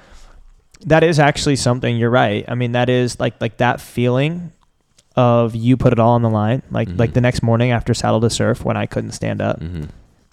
[0.85, 1.97] that is actually something.
[1.97, 2.45] You're right.
[2.47, 4.51] I mean, that is like like that feeling
[5.15, 6.61] of you put it all on the line.
[6.71, 7.13] Like like Mhm.
[7.15, 9.59] the next morning after saddle to surf when I couldn't stand up.
[9.59, 9.85] hmm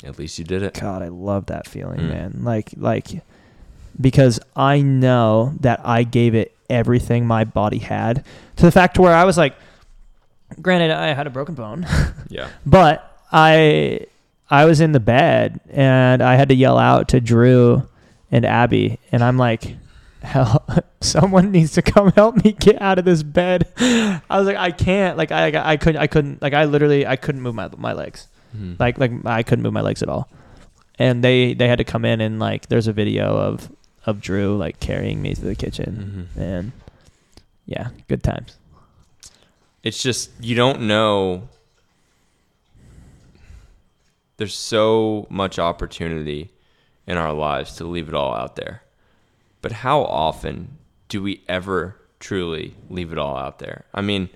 [0.04, 0.78] At least you did it.
[0.80, 2.08] God, I love that feeling, Mm.
[2.08, 2.40] man.
[2.42, 3.22] Like like
[4.00, 8.24] because I know that I gave it everything my body had
[8.56, 9.54] to the fact where I was like,
[10.60, 11.86] granted, I had a broken bone.
[12.28, 12.48] Yeah.
[12.66, 14.00] But I
[14.50, 17.88] I was in the bed and I had to yell out to Drew
[18.30, 19.76] and Abby and I'm like
[20.26, 20.64] hell
[21.00, 23.66] someone needs to come help me get out of this bed.
[23.78, 27.16] I was like I can't like I I couldn't I couldn't like I literally I
[27.16, 28.28] couldn't move my my legs.
[28.56, 28.78] Mhm.
[28.78, 30.28] Like like I couldn't move my legs at all.
[30.98, 33.70] And they they had to come in and like there's a video of
[34.06, 36.40] of Drew like carrying me to the kitchen Mhm.
[36.42, 36.72] and
[37.66, 38.56] yeah, good times.
[39.82, 41.48] it's just you don't know
[44.36, 46.50] there's so much opportunity
[47.06, 48.82] in our lives to leave it all out there
[49.66, 53.84] but how often do we ever truly leave it all out there?
[53.92, 54.28] I mean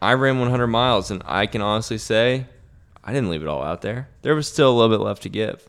[0.00, 2.46] i ran 100 miles and i can honestly say
[3.04, 4.08] i didn't leave it all out there.
[4.22, 5.68] There was still a little bit left to give.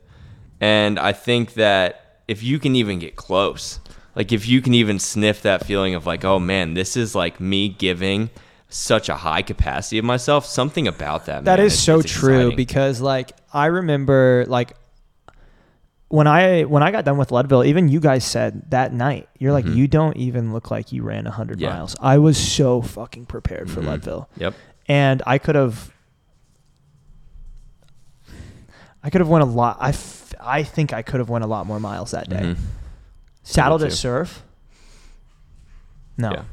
[0.61, 3.79] And i think that if you can even get close
[4.15, 7.39] like if you can even sniff that feeling of like oh man this is like
[7.39, 8.29] me giving
[8.69, 12.55] such a high capacity of myself something about that That man, is so true exciting.
[12.55, 14.73] because like I remember like
[16.13, 19.51] when I when I got done with Leadville, even you guys said that night, you're
[19.51, 19.75] like, Mhm.
[19.75, 21.69] you don't even look like you ran hundred Yeah.
[21.71, 21.95] miles.
[21.99, 23.87] I was so fucking prepared for Mhm.
[23.87, 24.53] Leadville, yep
[24.87, 25.91] and I could have,
[29.03, 29.77] I could have won a lot.
[29.79, 32.41] I, f- I think I could have won a lot more miles that day.
[32.41, 32.57] Mhm.
[33.43, 34.43] Saddle to surf.
[36.17, 36.43] No, Yeah.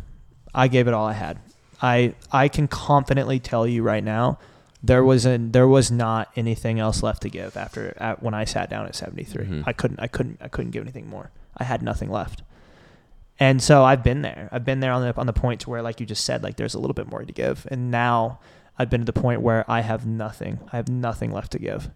[0.54, 1.38] I gave it all I had.
[1.82, 4.38] I I can confidently tell you right now,
[4.82, 8.44] there was a there was not anything else left to give after at, when I
[8.44, 9.44] sat down at 73.
[9.46, 9.62] Mhm.
[9.66, 11.30] I couldn't I couldn't I couldn't give anything more.
[11.56, 12.42] I had nothing left.
[13.38, 14.48] And so I've been there.
[14.52, 16.56] I've been there on the on the point to where like you just said like
[16.56, 17.66] there's a little bit more to give.
[17.70, 18.38] And now
[18.78, 20.58] I've been to the point where I have nothing.
[20.72, 21.90] I have nothing left to give.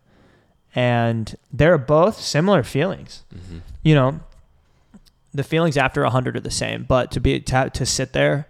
[0.75, 3.61] And they're both similar feelings Mhm.
[3.83, 4.21] you know,
[5.33, 8.47] the feelings after 100 are the same, but to be to, to sit there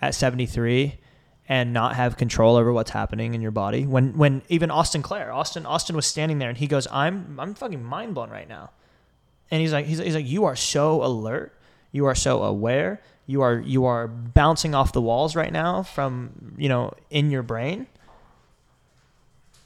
[0.00, 0.98] at 73
[1.48, 3.86] and not have control over what's happening in your body.
[3.86, 7.54] When when even Austin Clare, Austin Austin was standing there and he goes, "I'm I'm
[7.54, 8.70] fucking mind blown right now."
[9.50, 11.54] And he's like he's, he's like you are so alert,
[11.90, 16.54] you are so aware, you are you are bouncing off the walls right now from,
[16.58, 17.86] you know, in your brain.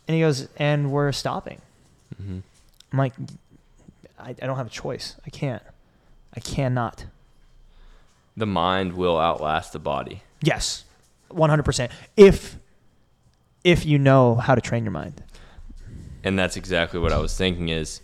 [0.06, 1.60] And he goes, "And we're stopping."
[2.20, 2.38] Mm-hmm.
[2.92, 3.14] I'm like,
[4.18, 5.16] I, I don't have a choice.
[5.26, 5.62] I can't.
[6.34, 7.06] I cannot.
[8.36, 10.84] the mind will outlast the body Yes,
[11.34, 11.90] 100%.
[12.16, 12.58] If
[13.64, 15.22] if you know how to train your mind.
[16.24, 18.00] and that's exactly what I was thinking is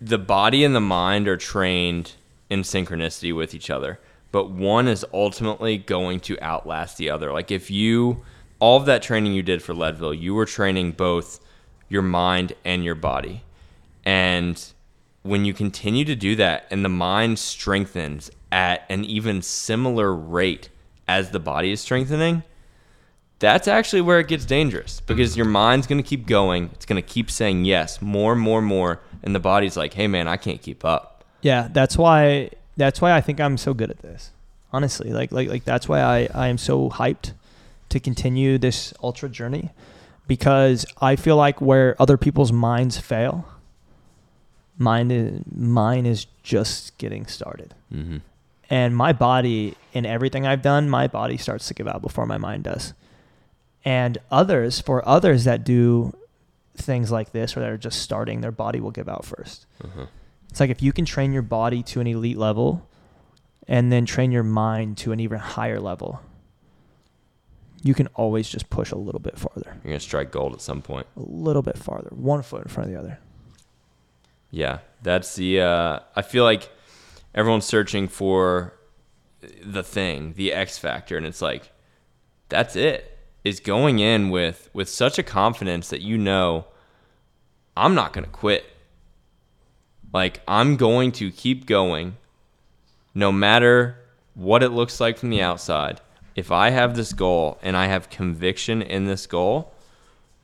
[0.00, 2.12] the body and the mind are trained
[2.50, 4.00] in synchronicity with each other
[4.32, 8.22] but one is ultimately going to outlast the other like if you
[8.58, 11.40] all of that training you did for Leadville you were training both
[11.88, 13.42] your mind and your body
[14.04, 14.72] and
[15.22, 20.68] when you continue to do that and the mind strengthens at an even similar rate
[21.06, 22.42] as the body is strengthening
[23.44, 26.70] that's actually where it gets dangerous because your mind's going to keep going.
[26.72, 29.94] It's going to keep saying yes, more, and more, and more, and the body's like,
[29.94, 33.74] "Hey, man, I can't keep up." Yeah, that's why that's why I think I'm so
[33.74, 34.30] good at this.
[34.72, 37.32] Honestly, like like like that's why I I am so hyped
[37.90, 39.70] to continue this ultra journey
[40.26, 43.46] because I feel like where other people's minds fail,
[44.78, 47.74] mine is mine is just getting started.
[47.92, 48.18] Mm-hmm.
[48.70, 52.38] And my body in everything I've done, my body starts to give out before my
[52.38, 52.94] mind does.
[53.84, 56.12] And others, for others that do
[56.76, 59.66] things like this or that are just starting, their body will give out first.
[59.82, 60.06] Uh-huh.
[60.50, 62.88] It's like if you can train your body to an elite level
[63.68, 66.20] and then train your mind to an even higher level,
[67.82, 70.80] you can always just push a little bit farther, You're gonna strike gold at some
[70.80, 71.06] point.
[71.16, 73.18] a little bit farther, one foot in front of the other.
[74.50, 75.60] Yeah, that's the.
[75.60, 76.70] Uh, I feel like
[77.34, 78.74] everyone's searching for
[79.62, 81.70] the thing, the X factor, and it's like
[82.48, 83.10] that's it.
[83.42, 86.66] Is going in with with such a confidence that you know
[87.76, 88.64] I'm not gonna quit.
[90.12, 92.16] Like I'm going to keep going,
[93.14, 93.98] no matter
[94.34, 96.00] what it looks like from the outside,
[96.34, 99.72] if I have this goal and I have conviction in this goal,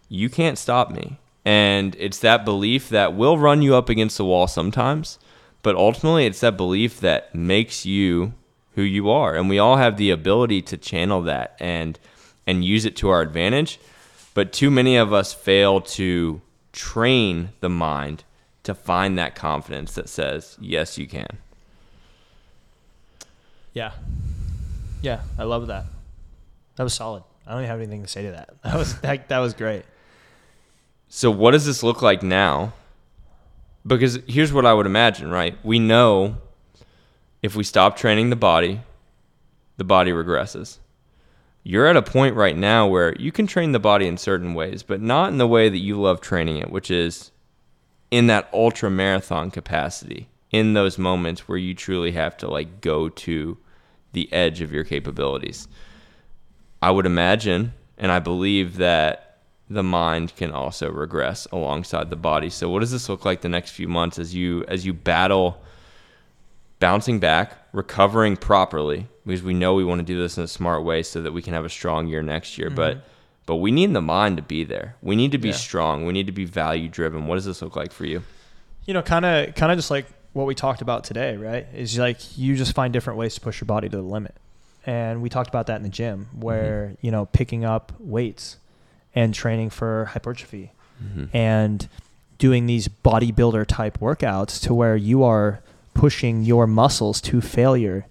[0.08, 1.18] you can't stop me.
[1.44, 5.18] And it's that belief that will run you up against the wall sometimes,
[5.62, 8.34] but ultimately it's that belief that makes you
[8.74, 9.34] who you are.
[9.34, 11.98] And we all have the ability to channel that and
[12.46, 13.78] and use it to our advantage.
[14.34, 16.40] But too many of us fail to
[16.72, 18.24] train the mind
[18.62, 21.38] to find that confidence that says, yes, you can.
[23.72, 23.92] Yeah.
[25.02, 25.86] Yeah, I love that.
[26.76, 27.22] That was solid.
[27.46, 28.50] I don't even have anything to say to that.
[28.62, 29.84] That was that, that was great.
[31.08, 32.72] So, what does this look like now?
[33.86, 35.56] Because here's what I would imagine, right?
[35.64, 36.36] We know
[37.42, 38.80] if we stop training the body,
[39.76, 40.78] the body regresses.
[41.62, 44.82] You're at a point right now where you can train the body in certain ways,
[44.82, 47.30] but not in the way that you love training it, which is
[48.10, 53.08] in that ultra marathon capacity, in those moments where you truly have to like go
[53.08, 53.56] to
[54.12, 55.68] the edge of your capabilities.
[56.82, 59.29] I would imagine and I believe that
[59.70, 62.50] the mind can also regress alongside the body.
[62.50, 65.62] So what does this look like the next few months as you as you battle
[66.80, 70.82] bouncing back, recovering properly because we know we want to do this in a smart
[70.82, 72.76] way so that we can have a strong year next year, mm-hmm.
[72.76, 73.04] but
[73.46, 74.96] but we need the mind to be there.
[75.02, 75.54] We need to be yeah.
[75.54, 76.04] strong.
[76.04, 77.26] We need to be value driven.
[77.26, 78.22] What does this look like for you?
[78.86, 81.66] You know, kind of kind of just like what we talked about today, right?
[81.72, 84.34] Is like you just find different ways to push your body to the limit.
[84.84, 87.06] And we talked about that in the gym where, mm-hmm.
[87.06, 88.56] you know, picking up weights
[89.14, 91.34] and training for hypertrophy mm-hmm.
[91.36, 91.88] and
[92.38, 95.60] doing these bodybuilder type workouts to where you are
[95.94, 98.06] pushing your muscles to failure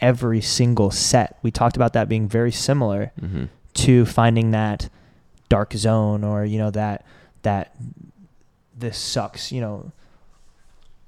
[0.00, 1.38] every single set.
[1.42, 3.44] We talked about that being very similar mm-hmm.
[3.74, 4.88] to finding that
[5.48, 7.06] dark zone or, you know, that
[7.42, 7.74] that
[8.76, 9.92] this sucks, you know,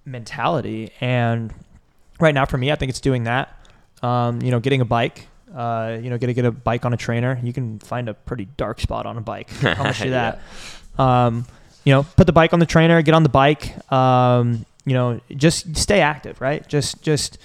[0.05, 0.93] mentality.
[1.01, 1.53] And
[2.21, 3.55] right now for me, I think it's doing that.
[4.03, 6.93] Um, you know, getting a bike, uh, you know, get to get a bike on
[6.93, 7.39] a trainer.
[7.43, 9.51] You can find a pretty dark spot on a bike.
[9.63, 10.41] I promise you that.
[10.99, 11.27] yeah.
[11.27, 11.47] um,
[11.85, 13.93] you know, put the bike on the trainer, get on the bike.
[13.93, 16.67] Um, you know, just stay active, right?
[16.69, 17.39] Just, just,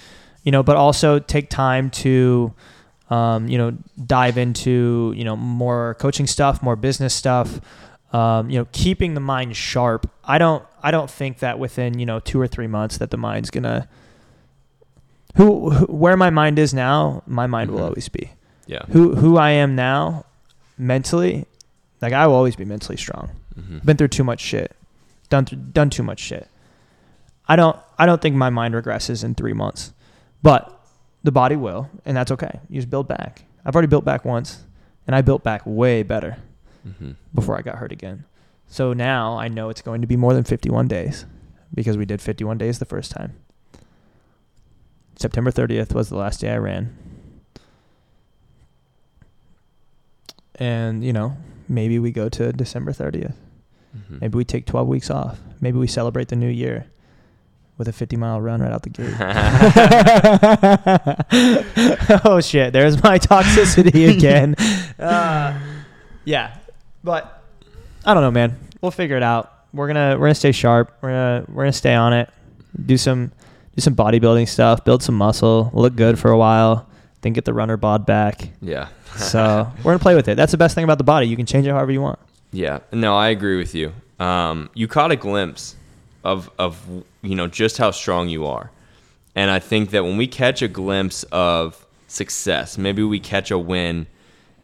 [0.44, 2.52] you know, but also take time to,
[3.10, 7.60] um, you know, dive into, you know, more coaching stuff, more business stuff.
[8.12, 10.10] Um, you know, keeping the mind sharp.
[10.24, 13.16] I don't, I don't think that within you know two or three months that the
[13.16, 13.88] mind's gonna
[15.36, 17.78] who, who where my mind is now, my mind mm-hmm.
[17.78, 18.32] will always be.
[18.66, 18.82] Yeah.
[18.90, 20.26] Who who I am now,
[20.78, 21.46] mentally,
[22.00, 23.30] like I will always be mentally strong.
[23.58, 23.78] Mm-hmm.
[23.78, 24.76] Been through too much shit,
[25.28, 26.48] done th- done too much shit.
[27.48, 29.92] I don't I don't think my mind regresses in three months,
[30.42, 30.80] but
[31.22, 32.60] the body will, and that's okay.
[32.68, 33.44] You just build back.
[33.64, 34.64] I've already built back once,
[35.06, 36.38] and I built back way better
[36.86, 37.12] mm-hmm.
[37.34, 38.24] before I got hurt again.
[38.66, 41.26] So now I know it's going to be more than 51 days
[41.74, 43.34] because we did 51 days the first time.
[45.20, 46.96] September 30th was the last day I ran.
[50.54, 51.36] And, you know,
[51.68, 53.34] maybe we go to December 30th.
[53.96, 54.18] Mm-hmm.
[54.20, 55.38] Maybe we take 12 weeks off.
[55.60, 56.86] Maybe we celebrate the new year
[57.76, 59.14] with a 50 mile run right out the gate.
[62.24, 62.72] oh, shit.
[62.72, 64.54] There's my toxicity again.
[64.98, 65.58] Uh,
[66.24, 66.56] yeah.
[67.04, 67.42] But
[68.06, 68.58] I don't know, man.
[68.80, 69.52] We'll figure it out.
[69.72, 70.96] We're gonna we're gonna stay sharp.
[71.00, 72.28] We're gonna we're gonna stay on it.
[72.84, 73.30] Do some
[73.76, 74.84] do some bodybuilding stuff.
[74.84, 75.70] Build some muscle.
[75.74, 76.88] Look good for a while.
[77.22, 78.50] Then get the runner bod back.
[78.60, 78.88] Yeah.
[79.16, 80.36] so we're gonna play with it.
[80.36, 81.26] That's the best thing about the body.
[81.26, 82.18] You can change it however you want.
[82.52, 82.80] Yeah.
[82.92, 83.92] No, I agree with you.
[84.18, 85.76] Um, you caught a glimpse
[86.24, 86.78] of of
[87.22, 88.70] you know just how strong you are,
[89.34, 93.58] and I think that when we catch a glimpse of success, maybe we catch a
[93.58, 94.06] win,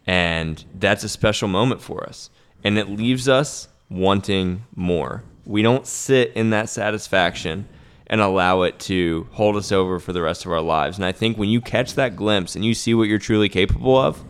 [0.06, 2.30] and that's a special moment for us
[2.66, 5.22] and it leaves us wanting more.
[5.44, 7.68] We don't sit in that satisfaction
[8.06, 10.96] and allow it to hold us over for the rest of our lives.
[10.96, 13.98] And I think when you catch that glimpse and you see what you're truly capable
[13.98, 14.24] of,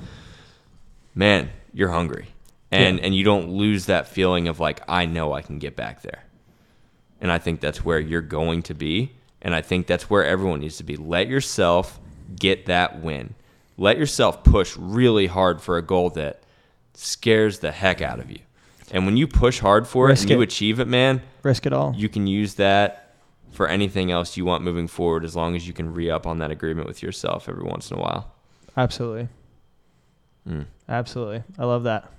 [1.15, 2.29] man, you're hungry.
[2.73, 3.05] And yeah.
[3.05, 6.25] and you don't lose that feeling of like I know I can get back there.
[7.21, 10.61] And I think that's where you're going to be, and I think that's where everyone
[10.61, 10.97] needs to be.
[10.97, 11.99] Let yourself
[12.39, 13.35] get that win.
[13.79, 16.43] Let yourself push really hard for a goal that
[16.95, 18.41] scares the heck out of you.
[18.91, 21.73] And when you push hard for Risk it and you achieve it, man, risk it
[21.73, 21.95] all.
[21.97, 23.06] You can use that
[23.57, 26.39] for anything else you want moving forward as long as you can re up on
[26.39, 28.31] that agreement with yourself every once in a while.
[28.77, 29.29] Absolutely.
[30.47, 30.67] Mm.
[30.89, 31.43] Absolutely.
[31.59, 32.13] I love that.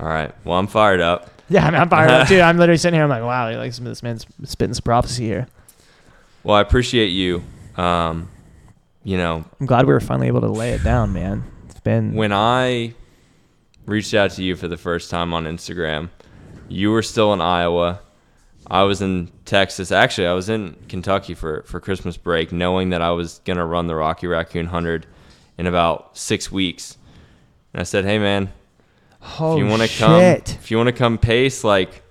[0.00, 0.34] All right.
[0.44, 1.30] Well, I'm fired up.
[1.50, 2.40] Yeah, I mean, I'm fired up, dude.
[2.40, 3.04] I'm literally sitting here.
[3.04, 5.46] I'm like, wow, like this man's spitting some prophecy here.
[6.42, 7.44] Well, I appreciate you.
[7.76, 8.30] Um,
[9.04, 11.44] you know, I'm glad we were finally able to lay it down, man.
[11.68, 12.94] It's been when I
[13.84, 16.08] reached out to you for the first time on Instagram.
[16.70, 18.00] You were still in Iowa.
[18.66, 19.92] I was in Texas.
[19.92, 23.64] Actually, I was in Kentucky for, for Christmas break, knowing that I was going to
[23.64, 25.06] run the Rocky Raccoon 100
[25.58, 26.96] in about six weeks.
[27.72, 28.52] And I said, hey, man,
[29.38, 32.02] Oh, if you oh, want to come, if you want to come pace, like,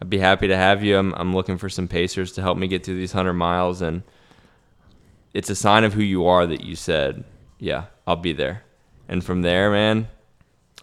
[0.00, 0.96] I'd be happy to have you.
[0.96, 3.82] I'm, I'm looking for some pacers to help me get through these 100 miles.
[3.82, 4.02] And
[5.32, 7.24] it's a sign of who you are that you said,
[7.58, 8.64] yeah, I'll be there.
[9.08, 10.08] And from there, man,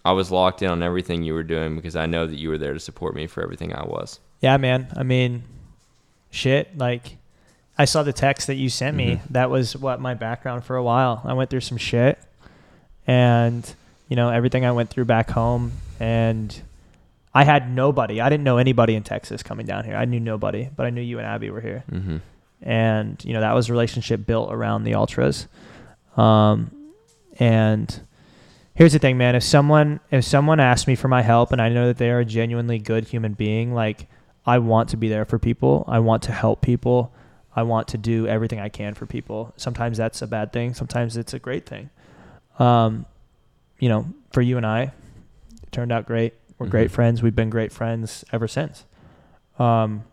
[0.06, 2.58] I was locked in on everything you were doing because I know that you were
[2.58, 4.20] there to support me for everything I was.
[4.42, 4.88] Yeah, man.
[4.96, 5.44] I mean,
[6.32, 6.78] shit.
[6.78, 7.18] Like,
[7.78, 9.16] I saw the text that you sent me.
[9.18, 9.22] Mhm.
[9.30, 11.22] That was what my background for a while.
[11.24, 12.20] I went through some shit,
[13.08, 13.74] and
[14.08, 16.60] you know everything I went through back home, and
[17.34, 18.20] I had nobody.
[18.22, 19.96] I didn't know anybody in Texas coming down here.
[19.96, 22.18] I knew nobody, but I knew you and Abby were here, Mm-hmm.
[22.64, 25.48] and you know that was a relationship built around the ultras.
[26.18, 26.72] Um,
[27.40, 28.02] and
[28.76, 29.36] here's the thing, man.
[29.36, 32.20] If someone if someone asks me for my help, and I know that they are
[32.20, 34.08] a genuinely good human being, like
[34.46, 35.86] I want to be there for people.
[35.88, 37.14] I want to help people.
[37.56, 39.54] I want to do everything I can for people.
[39.58, 40.74] Sometimes that's a bad thing.
[40.74, 41.90] Sometimes it's a great thing.
[42.60, 43.06] Um,
[43.80, 44.82] you know, for you and I,
[45.64, 46.34] it turned out great.
[46.58, 46.94] We're great Mhm.
[46.94, 47.22] friends.
[47.24, 48.86] We've been great friends ever since.
[49.60, 50.04] Um,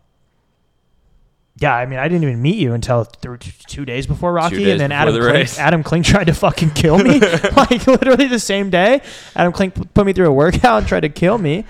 [1.57, 4.67] yeah, I mean, I didn't even meet you until th- two days before Rocky, days
[4.71, 5.49] and then Adam the Klink.
[5.59, 7.19] Adam Klink tried to fucking kill me,
[7.55, 9.01] like literally the same day.
[9.35, 11.65] Adam Klink p- put me through a workout and tried to kill me,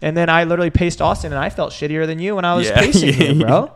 [0.00, 2.68] and then I literally paced Austin, and I felt shittier than you when I was
[2.68, 2.80] Yeah.
[2.80, 3.72] pacing you, bro.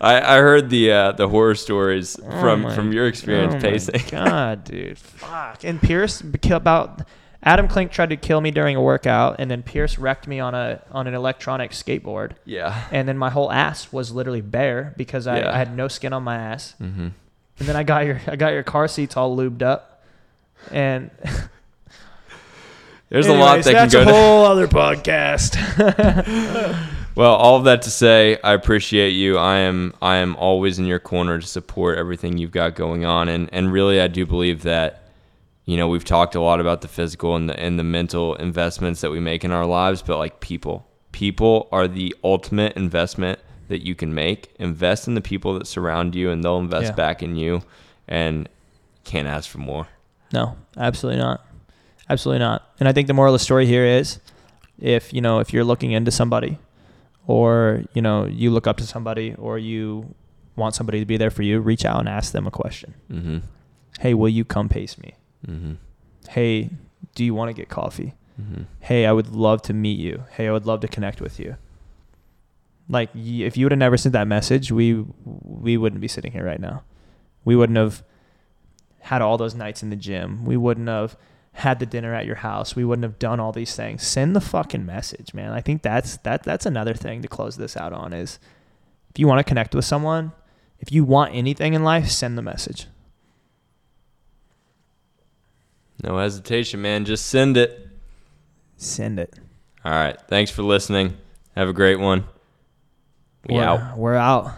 [0.00, 3.60] I, I heard the uh, the horror stories Oh from my- from your experience oh
[3.60, 4.00] pacing.
[4.10, 5.64] God, dude, fuck.
[5.64, 7.02] And Pierce about
[7.42, 10.54] Adam Klink tried to kill me during a workout, and then Pierce wrecked me on
[10.54, 12.86] a on an electronic skateboard, yeah.
[12.90, 15.54] and then my whole ass was literally bare because I, Yeah.
[15.54, 16.74] I had no skin on my ass.
[16.80, 17.08] Mm-hmm.
[17.60, 20.02] And then I got your I got your car seats all lubed up,
[20.72, 21.10] and
[23.10, 24.04] There's a lot Anyways, that can go.
[24.04, 25.56] that's a whole other podcast.
[27.14, 29.38] Well, all of that to say, I appreciate you.
[29.38, 33.28] I am I am always in your corner to support everything you've got going on,
[33.28, 35.02] and and really, I do believe that.
[35.64, 39.00] You know, we've talked a lot about the physical and the and the mental investments
[39.00, 43.84] that we make in our lives, but like people, people are the ultimate investment that
[43.84, 44.54] you can make.
[44.60, 46.94] Invest in the people that surround you, and they'll invest Yeah.
[46.94, 47.62] back in you,
[48.06, 48.48] and
[49.02, 49.88] can't ask for more.
[50.32, 51.44] No, absolutely not.
[52.10, 52.70] Absolutely not.
[52.80, 54.18] And I think the moral of the story here is
[54.78, 56.58] if, you know, if you're looking into somebody
[57.26, 60.14] or, you know, you look up to somebody or you
[60.56, 62.94] want somebody to be there for you, reach out and ask them a question.
[63.10, 63.38] Mm-hmm.
[64.00, 65.14] Hey, will you come pace me?
[65.46, 65.74] Mm-hmm.
[66.28, 66.70] Hey,
[67.14, 68.14] do you want to get coffee?
[68.40, 68.62] Mm-hmm.
[68.80, 70.24] Hey, I would love to meet you.
[70.30, 71.56] Hey, I would love to connect with you.
[72.88, 76.44] Like if you would have never sent that message, we we wouldn't be sitting here
[76.44, 76.84] right now.
[77.44, 78.02] We wouldn't have
[79.00, 80.44] had all those nights in the gym.
[80.44, 81.16] We wouldn't have
[81.58, 82.76] had the dinner at your house.
[82.76, 84.06] We wouldn't have done all these things.
[84.06, 85.52] Send the fucking message, man.
[85.52, 88.38] I think that's that that's another thing to close this out on is
[89.10, 90.32] if you want to connect with someone,
[90.78, 92.86] if you want anything in life, send the message.
[96.04, 97.04] No hesitation, man.
[97.04, 97.88] Just send it.
[98.76, 99.34] Send it.
[99.84, 100.16] All right.
[100.28, 101.16] Thanks for listening.
[101.56, 102.24] Have a great one.
[103.48, 103.98] We we're, out.
[103.98, 104.52] We're out.